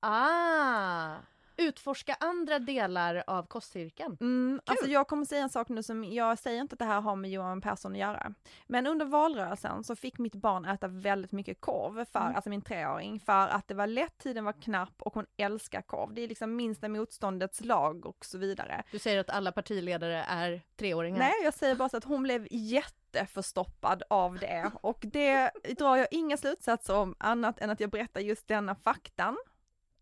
Ah! 0.00 1.16
Utforska 1.56 2.16
andra 2.20 2.58
delar 2.58 3.24
av 3.26 3.46
kostcirkeln. 3.46 4.16
Mm, 4.20 4.60
alltså 4.66 4.86
jag 4.86 5.08
kommer 5.08 5.24
säga 5.24 5.42
en 5.42 5.48
sak 5.50 5.68
nu 5.68 5.82
som, 5.82 6.04
jag 6.04 6.38
säger 6.38 6.60
inte 6.60 6.72
att 6.72 6.78
det 6.78 6.84
här 6.84 7.00
har 7.00 7.16
med 7.16 7.30
Johan 7.30 7.60
Persson 7.60 7.92
att 7.92 7.98
göra. 7.98 8.34
Men 8.66 8.86
under 8.86 9.06
valrörelsen 9.06 9.84
så 9.84 9.96
fick 9.96 10.18
mitt 10.18 10.34
barn 10.34 10.64
äta 10.64 10.88
väldigt 10.88 11.32
mycket 11.32 11.60
korv, 11.60 12.04
för, 12.04 12.20
Mm. 12.20 12.34
alltså 12.34 12.50
min 12.50 12.62
treåring, 12.62 13.20
för 13.20 13.48
att 13.48 13.68
det 13.68 13.74
var 13.74 13.86
lätt, 13.86 14.18
tiden 14.18 14.44
var 14.44 14.52
knapp 14.52 14.94
och 14.98 15.14
hon 15.14 15.26
älskar 15.36 15.82
korv. 15.82 16.14
Det 16.14 16.20
är 16.20 16.28
liksom 16.28 16.56
minsta 16.56 16.88
motståndets 16.88 17.60
lag 17.64 18.06
och 18.06 18.24
så 18.24 18.38
vidare. 18.38 18.82
Du 18.90 18.98
säger 18.98 19.20
att 19.20 19.30
alla 19.30 19.52
partiledare 19.52 20.24
är 20.28 20.62
treåringar. 20.76 21.18
Nej, 21.18 21.32
jag 21.44 21.54
säger 21.54 21.74
bara 21.74 21.88
så 21.88 21.96
att 21.96 22.04
hon 22.04 22.22
blev 22.22 22.48
jätteförstoppad 22.50 24.02
av 24.10 24.38
det 24.38 24.70
och 24.80 24.98
det 25.12 25.50
drar 25.78 25.96
jag 25.96 26.06
inga 26.10 26.36
slutsatser 26.36 26.96
om 26.96 27.14
annat 27.18 27.58
än 27.60 27.70
att 27.70 27.80
jag 27.80 27.90
berättar 27.90 28.20
just 28.20 28.48
denna 28.48 28.74
faktan. 28.74 29.36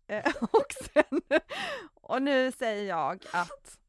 Eh, 0.07 0.33
Och 0.41 0.73
sen, 0.93 1.21
och 1.93 2.21
nu 2.21 2.51
säger 2.51 2.89
jag 2.89 3.25
att 3.33 3.79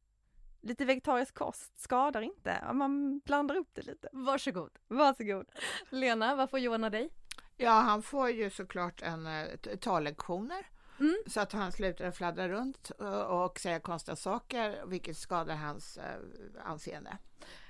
lite 0.61 0.85
vegetarisk 0.85 1.33
kost 1.33 1.79
skadar 1.79 2.21
inte, 2.21 2.63
om 2.69 2.77
man 2.77 3.19
blandar 3.19 3.55
upp 3.55 3.69
det 3.73 3.81
lite. 3.81 4.09
Varsågod. 4.11 4.71
Varsågod. 4.87 5.45
Lena, 5.89 6.35
vad 6.35 6.49
får 6.49 6.59
Johan 6.59 6.83
av 6.83 6.91
dig? 6.91 7.09
Ja, 7.57 7.71
han 7.71 8.01
får 8.03 8.29
ju 8.29 8.49
såklart 8.49 9.01
en 9.01 9.27
uh, 9.27 9.75
tallektioner 9.79 10.65
Mm. 10.99 11.15
så 11.27 11.39
att 11.39 11.51
han 11.51 11.71
slutar 11.71 12.11
fladdra 12.11 12.49
runt 12.49 12.91
eh, 12.99 13.19
och 13.19 13.59
säga 13.59 13.79
konstiga 13.79 14.15
saker, 14.15 14.83
vilket 14.85 15.17
skadar 15.17 15.55
hans 15.55 15.99
anseende. 16.63 17.17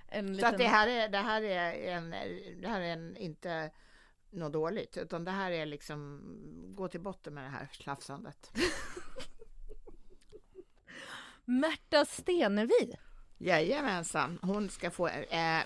En 0.07 0.27
Så 0.27 0.33
liten... 0.33 0.49
att 0.49 0.57
det 0.57 0.67
här 0.67 0.87
är, 0.87 1.09
det 1.09 1.17
här 1.17 1.41
är, 1.41 1.73
en, 1.95 2.09
det 2.61 2.67
här 2.67 2.81
är 2.81 2.93
en, 2.93 3.17
inte 3.17 3.71
något 4.35 4.53
dåligt, 4.53 4.97
utan 4.97 5.25
det 5.25 5.31
här 5.31 5.51
är 5.51 5.65
liksom 5.65 6.21
gå 6.75 6.87
till 6.87 6.99
botten 7.01 7.33
med 7.33 7.43
det 7.43 7.49
här 7.49 7.69
slafsandet. 7.73 8.51
Märta 11.45 12.05
Stenevi. 12.05 12.95
Jajamensan, 13.37 14.39
hon 14.41 14.69
ska 14.69 14.91
få... 14.91 15.07
Eh, 15.07 15.59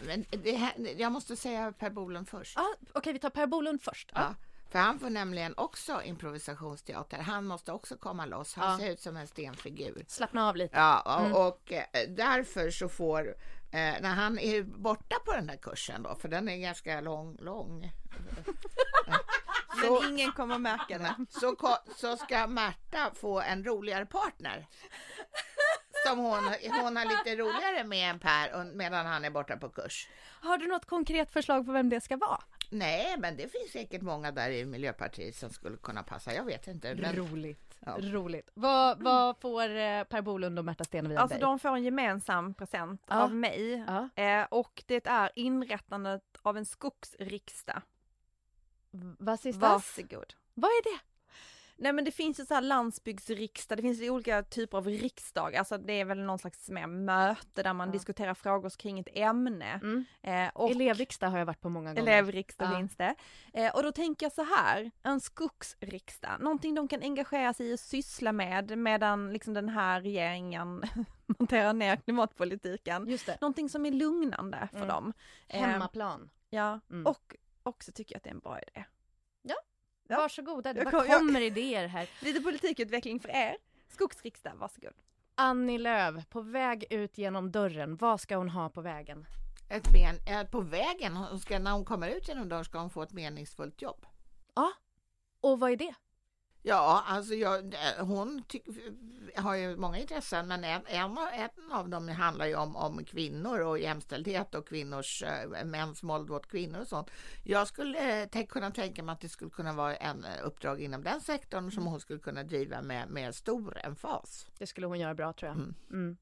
det 0.44 0.52
här, 0.56 0.74
jag 0.98 1.12
måste 1.12 1.36
säga 1.36 1.72
Per 1.72 1.90
Bolund 1.90 2.30
först. 2.30 2.58
Ah, 2.58 2.76
Okej, 2.94 3.14
vi 3.14 3.20
tar 3.20 3.30
Per 3.30 3.48
Bolund 3.48 3.82
först. 3.82 4.12
Ja, 4.16 4.36
för 4.70 4.80
han 4.80 5.00
får 5.00 5.10
nämligen 5.10 5.54
också 5.58 6.02
improvisationsteater. 6.04 7.18
Han 7.18 7.46
måste 7.46 7.72
också 7.72 7.98
komma 7.98 8.26
loss. 8.26 8.54
Han 8.54 8.72
Ja. 8.72 8.78
ser 8.80 8.92
ut 8.94 9.00
som 9.00 9.18
en 9.18 9.28
stenfigur. 9.28 10.06
Slappna 10.08 10.50
av 10.50 10.56
lite. 10.56 10.78
Ja, 10.78 11.02
och, 11.20 11.26
Mm. 11.26 11.34
och 11.38 11.72
eh, 11.74 12.10
därför 12.10 12.70
så 12.72 12.90
får, 12.90 13.36
när 13.72 14.16
han 14.16 14.40
är 14.40 14.64
borta 14.64 15.16
på 15.26 15.32
den 15.32 15.48
där 15.48 15.58
kursen 15.58 16.04
då, 16.04 16.16
för 16.16 16.28
den 16.28 16.50
är 16.50 16.58
ganska 16.58 17.02
lång, 17.02 17.38
lång. 17.40 17.92
så, 19.82 20.02
Men 20.02 20.10
ingen 20.12 20.32
kommer 20.32 20.58
märka 20.58 20.98
det. 20.98 21.16
så, 21.30 21.56
så 21.96 22.18
ska 22.18 22.48
Märta 22.48 23.12
få 23.16 23.42
en 23.42 23.64
roligare 23.64 24.06
partner. 24.06 24.68
Som 26.08 26.20
hon, 26.20 26.54
hon 26.82 26.96
har 26.98 27.06
lite 27.06 27.42
roligare 27.42 27.84
med 27.84 28.10
än 28.10 28.20
Per 28.20 28.64
medan 28.76 29.06
han 29.06 29.26
är 29.26 29.30
borta 29.30 29.58
på 29.58 29.70
kurs. 29.70 30.08
Har 30.42 30.58
du 30.58 30.68
något 30.68 30.86
konkret 30.86 31.32
förslag 31.32 31.66
på 31.66 31.72
vem 31.72 31.90
det 31.90 32.02
ska 32.02 32.18
vara? 32.18 32.42
Nej, 32.70 33.16
men 33.18 33.38
det 33.38 33.52
finns 33.52 33.72
säkert 33.72 34.02
många 34.02 34.32
där 34.32 34.50
i 34.50 34.66
Miljöpartiet 34.66 35.36
som 35.36 35.50
skulle 35.50 35.78
kunna 35.78 36.04
passa. 36.04 36.34
Jag 36.34 36.46
vet 36.46 36.68
inte. 36.68 36.96
Men, 36.96 37.16
Roligt. 37.16 37.69
Ja. 37.86 37.98
Roligt. 38.02 38.50
Vad, 38.54 39.04
vad 39.04 39.38
får 39.38 39.62
eh, 39.76 40.04
Per 40.04 40.22
Bolund 40.22 40.60
och 40.60 40.66
Märta 40.66 40.84
Stenevi 40.84 41.16
av 41.16 41.22
Alltså 41.22 41.34
dig? 41.38 41.42
de 41.42 41.60
får 41.60 41.70
en 41.70 41.84
gemensam 41.84 42.54
present 42.54 43.02
Ja. 43.08 43.24
av 43.24 43.36
mig 43.36 43.86
Ja. 43.88 44.24
eh, 44.24 44.48
och 44.52 44.84
det 44.88 45.08
är 45.08 45.32
inrättandet 45.36 46.24
av 46.42 46.58
en 46.58 46.66
skogsriksdag. 46.66 47.82
Vad? 48.92 49.46
Varsågod. 49.56 50.34
Vad 50.54 50.70
är 50.72 50.84
det? 50.84 51.00
Nej 51.82 51.94
men 51.94 52.06
det 52.06 52.12
finns 52.12 52.40
ju 52.40 52.46
så 52.46 52.54
här 52.54 52.62
landsbygdsriksdag, 52.62 53.78
det 53.78 53.82
finns 53.82 54.02
ju 54.02 54.10
olika 54.10 54.44
typer 54.44 54.78
av 54.78 54.88
riksdag, 54.88 55.56
alltså 55.56 55.78
det 55.78 55.94
är 55.94 56.06
väl 56.06 56.20
någon 56.24 56.40
slags 56.40 56.70
mer 56.70 56.88
möte 56.88 57.64
där 57.64 57.74
man 57.74 57.88
Ja. 57.88 57.92
diskuterar 57.94 58.34
frågor 58.34 58.70
kring 58.70 59.00
ett 59.00 59.08
ämne. 59.14 59.66
Mm. 59.84 60.06
Eh, 60.22 60.50
och 60.54 60.70
Elevriksdag 60.72 61.28
har 61.30 61.38
jag 61.38 61.46
varit 61.46 61.62
på 61.62 61.70
många 61.70 61.94
gånger. 61.94 62.12
Elevriksdag 62.12 62.72
Ja. 62.74 62.78
finns 62.78 62.96
det. 62.96 63.16
Eh, 63.54 63.76
och 63.76 63.84
då 63.84 63.92
tänker 63.92 64.26
jag 64.26 64.34
så 64.34 64.44
här, 64.44 64.92
en 65.04 65.20
skogsriksdag, 65.20 66.32
någonting 66.42 66.76
de 66.76 66.88
kan 66.88 67.02
engagera 67.02 67.54
sig 67.54 67.72
i 67.72 67.76
och 67.76 67.80
syssla 67.80 68.32
med 68.32 68.78
medan 68.78 69.34
liksom 69.34 69.54
den 69.54 69.70
här 69.70 70.02
regeringen 70.02 70.84
monterar 71.40 71.74
ner 71.74 71.96
klimatpolitiken. 71.96 73.08
Just 73.08 73.26
det. 73.26 73.38
Någonting 73.42 73.70
som 73.70 73.86
är 73.86 73.92
lugnande 73.92 74.68
för 74.72 74.78
Mm. 74.78 74.88
dem. 74.88 75.14
Eh, 75.48 75.62
Hemmaplan. 75.62 76.30
Ja, 76.50 76.80
Mm. 76.90 77.06
och 77.06 77.36
också 77.64 77.92
tycker 77.92 78.16
jag 78.16 78.18
att 78.18 78.24
det 78.24 78.30
är 78.30 78.34
en 78.34 78.40
bra 78.40 78.60
idé. 78.60 78.86
Ja. 80.12 80.18
Varsågoda, 80.18 80.74
det 80.74 80.84
bara 80.84 81.20
kommer 81.20 81.42
idéer 81.42 81.88
här. 81.88 82.10
Lite 82.22 82.42
politikutveckling 82.42 83.20
för 83.20 83.30
er. 83.30 83.58
Skogsriksdag, 83.90 84.52
varsågod. 84.56 84.94
Annie 85.36 85.78
Lööf, 85.78 86.30
på 86.30 86.42
väg 86.42 86.86
ut 86.90 87.18
genom 87.18 87.52
dörren. 87.52 87.96
Vad 87.96 88.22
ska 88.22 88.36
hon 88.38 88.50
ha 88.50 88.70
på 88.70 88.82
vägen? 88.82 89.26
ett 89.70 89.88
men, 89.94 90.40
eh, 90.40 90.48
på 90.48 90.62
vägen, 90.62 91.16
hon 91.16 91.40
ska, 91.40 91.60
när 91.60 91.72
hon 91.72 91.86
kommer 91.86 92.08
ut 92.08 92.28
genom 92.28 92.50
dörren 92.50 92.66
ska 92.66 92.80
hon 92.80 92.90
få 92.90 93.02
ett 93.02 93.14
meningsfullt 93.14 93.82
jobb. 93.82 94.06
Ja. 94.56 94.72
Och 95.42 95.60
vad 95.60 95.72
är 95.72 95.78
det? 95.78 95.94
Ja, 96.62 97.04
alltså 97.08 97.34
jag, 97.34 97.74
eh, 97.74 98.06
hon 98.06 98.44
tyck, 98.48 98.64
har 99.36 99.56
ju 99.56 99.76
många 99.78 99.98
intressen, 99.98 100.48
men 100.48 100.64
en, 100.64 100.82
en, 100.88 101.18
av- 101.18 101.28
en 101.34 101.72
av 101.72 101.90
dem 101.90 102.08
handlar 102.08 102.46
ju 102.46 102.56
om, 102.56 102.76
om 102.76 103.04
kvinnor 103.06 103.60
och 103.60 103.80
jämställdhet 103.80 104.56
och 104.56 104.68
kvinnors, 104.68 105.24
eh, 105.24 105.66
mäns 105.66 106.04
våld 106.04 106.30
mot 106.30 106.48
kvinnor 106.48 106.80
och 106.80 106.88
sånt. 106.88 107.10
Jag 107.44 107.68
skulle 107.68 108.22
eh, 108.22 108.30
tänk, 108.32 108.50
kunna 108.50 108.72
tänka 108.72 109.04
mig 109.04 109.14
att 109.14 109.22
det 109.22 109.30
skulle 109.30 109.52
kunna 109.52 109.74
vara 109.74 109.96
en 109.96 110.24
eh, 110.26 110.32
uppdrag 110.44 110.82
inom 110.82 111.04
den 111.04 111.22
sektorn 111.22 111.72
som 111.72 111.86
hon 111.86 112.00
skulle 112.00 112.20
kunna 112.20 112.44
driva 112.44 112.82
med, 112.82 113.10
med 113.10 113.36
stor 113.36 113.78
emfas. 113.86 114.48
Det 114.58 114.68
skulle 114.68 114.88
hon 114.88 115.00
göra 115.00 115.16
bra 115.16 115.34
tror 115.34 115.48
jag. 115.50 115.58
Mm. 115.58 115.76
Mm. 115.92 116.18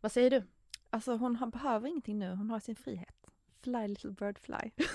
Vad 0.00 0.12
säger 0.12 0.30
du? 0.30 0.42
Alltså 0.90 1.16
hon 1.16 1.36
har, 1.36 1.46
behöver 1.46 1.88
ingenting 1.88 2.18
nu, 2.18 2.30
hon 2.30 2.50
har 2.50 2.60
sin 2.60 2.76
frihet. 2.76 3.26
Fly 3.62 3.88
little 3.88 4.10
bird 4.10 4.38
fly. 4.38 4.70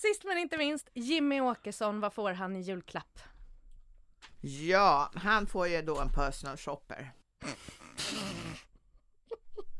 Sist 0.00 0.24
men 0.24 0.38
inte 0.38 0.56
minst, 0.56 0.90
Jimmy 0.94 1.40
Åkesson, 1.40 2.00
vad 2.00 2.12
får 2.12 2.32
han 2.32 2.56
i 2.56 2.60
julklapp? 2.60 3.20
Ja, 4.40 5.10
han 5.14 5.46
får 5.46 5.68
ju 5.68 5.82
då 5.82 6.00
en 6.00 6.12
personal 6.12 6.56
shopper. 6.56 7.12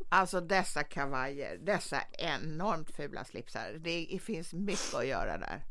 Alltså 0.09 0.41
dessa 0.41 0.85
kavajer, 0.85 1.59
dessa 1.59 2.03
enormt 2.13 2.97
fula 2.97 3.25
slipsar. 3.25 3.73
Det 3.73 4.19
finns 4.23 4.53
mycket 4.53 4.95
att 4.95 5.07
göra 5.07 5.39
där. 5.39 5.65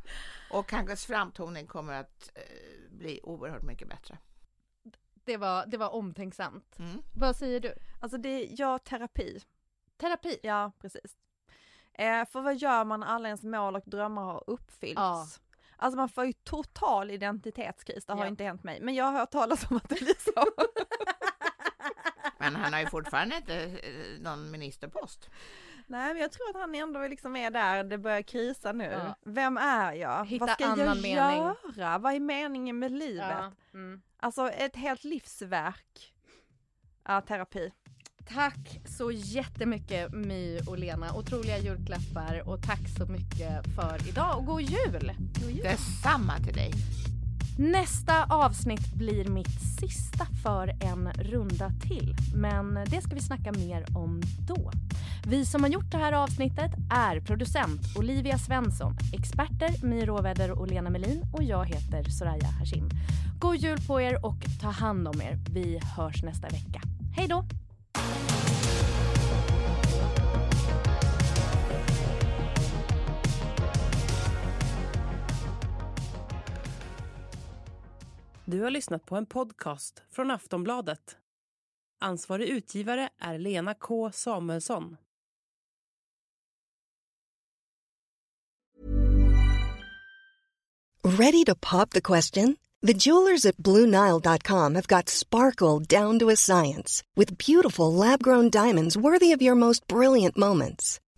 Och 0.51 0.71
hans 0.71 1.05
framtoning 1.05 1.67
kommer 1.67 1.93
att 1.93 2.31
eh, 2.35 2.89
bli 2.89 3.19
oerhört 3.23 3.63
mycket 3.63 3.89
bättre. 3.89 4.17
Det 5.13 5.37
var, 5.37 5.65
det 5.65 5.77
var 5.77 5.89
omtänksamt. 5.89 6.79
Mm. 6.79 7.03
Vad 7.15 7.35
säger 7.35 7.59
du? 7.59 7.73
Alltså 7.99 8.17
det 8.17 8.29
är, 8.29 8.47
ja, 8.51 8.79
terapi. 8.79 9.41
Terapi? 9.97 10.39
Ja, 10.43 10.71
precis. 10.79 11.17
Eh, 11.99 12.25
för 12.25 12.41
vad 12.41 12.55
gör 12.57 12.85
man 12.85 12.99
när 12.99 13.07
alla 13.07 13.27
ens 13.27 13.43
mål 13.43 13.75
och 13.75 13.83
drömmar 13.85 14.21
har 14.23 14.43
uppfyllts? 14.47 14.95
Ja. 15.01 15.25
Alltså 15.77 15.97
man 15.97 16.09
får 16.09 16.25
ju 16.25 16.33
total 16.33 17.11
identitetskris, 17.11 18.05
det 18.05 18.13
har 18.13 18.19
Ja. 18.19 18.27
inte 18.27 18.43
hänt 18.43 18.63
mig. 18.63 18.79
Men 18.81 18.95
jag 18.95 19.05
har 19.05 19.11
hört 19.19 19.31
talas 19.31 19.71
om 19.71 19.77
att 19.77 19.89
det 19.89 19.95
blir 19.99 20.33
så. 20.33 20.45
Men 22.37 22.55
han 22.55 22.73
har 22.73 22.79
ju 22.79 22.85
fortfarande 22.87 23.35
inte 23.35 23.63
eh, 23.63 24.19
någon 24.21 24.51
ministerpost. 24.51 25.29
Nej 25.87 26.13
men 26.13 26.21
jag 26.21 26.31
tror 26.31 26.49
att 26.49 26.55
han 26.55 26.75
ändå 26.75 27.07
liksom 27.07 27.35
är 27.35 27.51
där, 27.51 27.83
det 27.83 27.97
börjar 27.97 28.21
krisa 28.21 28.71
nu. 28.71 28.83
Ja. 28.83 29.15
Vem 29.21 29.57
är 29.57 29.93
jag? 29.93 30.25
Hitta 30.25 30.45
Vad 30.45 30.53
ska 30.53 30.63
jag 30.63 30.77
mening. 31.01 31.13
göra? 31.75 31.97
Vad 31.97 32.13
är 32.13 32.19
meningen 32.19 32.79
med 32.79 32.91
livet? 32.91 33.35
Ja. 33.39 33.51
Mm. 33.73 34.01
Alltså 34.19 34.49
ett 34.49 34.75
helt 34.75 35.03
livsverk. 35.03 36.13
Ja, 37.03 37.21
terapi. 37.21 37.71
Tack 38.33 38.79
så 38.85 39.11
jättemycket 39.11 40.13
My 40.13 40.59
och 40.67 40.77
Lena. 40.77 41.13
Otroliga 41.15 41.57
julklappar 41.57 42.41
och 42.45 42.61
tack 42.61 42.89
så 42.97 43.05
mycket 43.05 43.67
för 43.75 44.09
idag 44.09 44.37
och 44.37 44.45
god 44.45 44.61
jul! 44.61 45.11
Detsamma 45.63 46.37
till 46.37 46.53
dig. 46.53 46.71
Nästa 47.57 48.23
avsnitt 48.23 48.93
blir 48.93 49.25
mitt 49.25 49.61
sista 49.79 50.25
för 50.43 50.67
en 50.67 51.11
runda 51.13 51.71
till, 51.81 52.15
men 52.35 52.73
det 52.73 53.01
ska 53.01 53.15
vi 53.15 53.21
snacka 53.21 53.51
mer 53.51 53.85
om 53.97 54.21
då. 54.47 54.71
Vi 55.27 55.45
som 55.45 55.63
har 55.63 55.69
gjort 55.69 55.91
det 55.91 55.97
här 55.97 56.13
avsnittet 56.13 56.71
är 56.91 57.19
producent 57.19 57.81
Olivia 57.97 58.37
Svensson, 58.37 58.97
experter 59.13 59.85
My 59.85 60.05
Råväder 60.05 60.51
och 60.51 60.67
Lena 60.67 60.89
Melin 60.89 61.23
och 61.33 61.43
jag 61.43 61.65
heter 61.65 62.03
Soraya 62.03 62.47
Hashim. 62.47 62.89
God 63.39 63.55
jul 63.55 63.79
på 63.87 64.01
er 64.01 64.25
och 64.25 64.45
ta 64.61 64.69
hand 64.69 65.07
om 65.07 65.21
er. 65.21 65.39
Vi 65.49 65.79
hörs 65.97 66.23
nästa 66.23 66.47
vecka. 66.47 66.81
Hej 67.15 67.27
då! 67.27 67.45
Du 78.51 78.61
har 78.61 78.69
lyssnat 78.69 79.05
på 79.05 79.15
en 79.15 79.25
podcast 79.25 80.03
från 80.11 80.31
Aftonbladet. 80.31 81.17
Ansvarig 81.99 82.49
utgivare 82.49 83.09
är 83.19 83.37
Lena 83.37 83.73
K 83.73 84.11
Samuelsson. 84.11 84.97
Ready 91.03 91.43
to 91.45 91.55
pop 91.71 91.89
the 91.89 92.01
question? 92.01 92.57
The 92.87 92.93
jewelers 92.93 93.45
at 93.45 93.57
BlueNile.com 93.57 94.75
have 94.75 94.87
got 94.87 95.09
sparkle 95.09 95.99
down 95.99 96.19
to 96.19 96.29
a 96.29 96.35
science 96.35 97.03
with 97.15 97.37
beautiful 97.47 97.93
lab 97.93 98.23
grown 98.23 98.49
diamonds 98.49 98.97
worthy 98.97 99.35
of 99.35 99.41
your 99.41 99.55
most 99.55 99.87
brilliant 99.87 100.37
moments. 100.37 100.99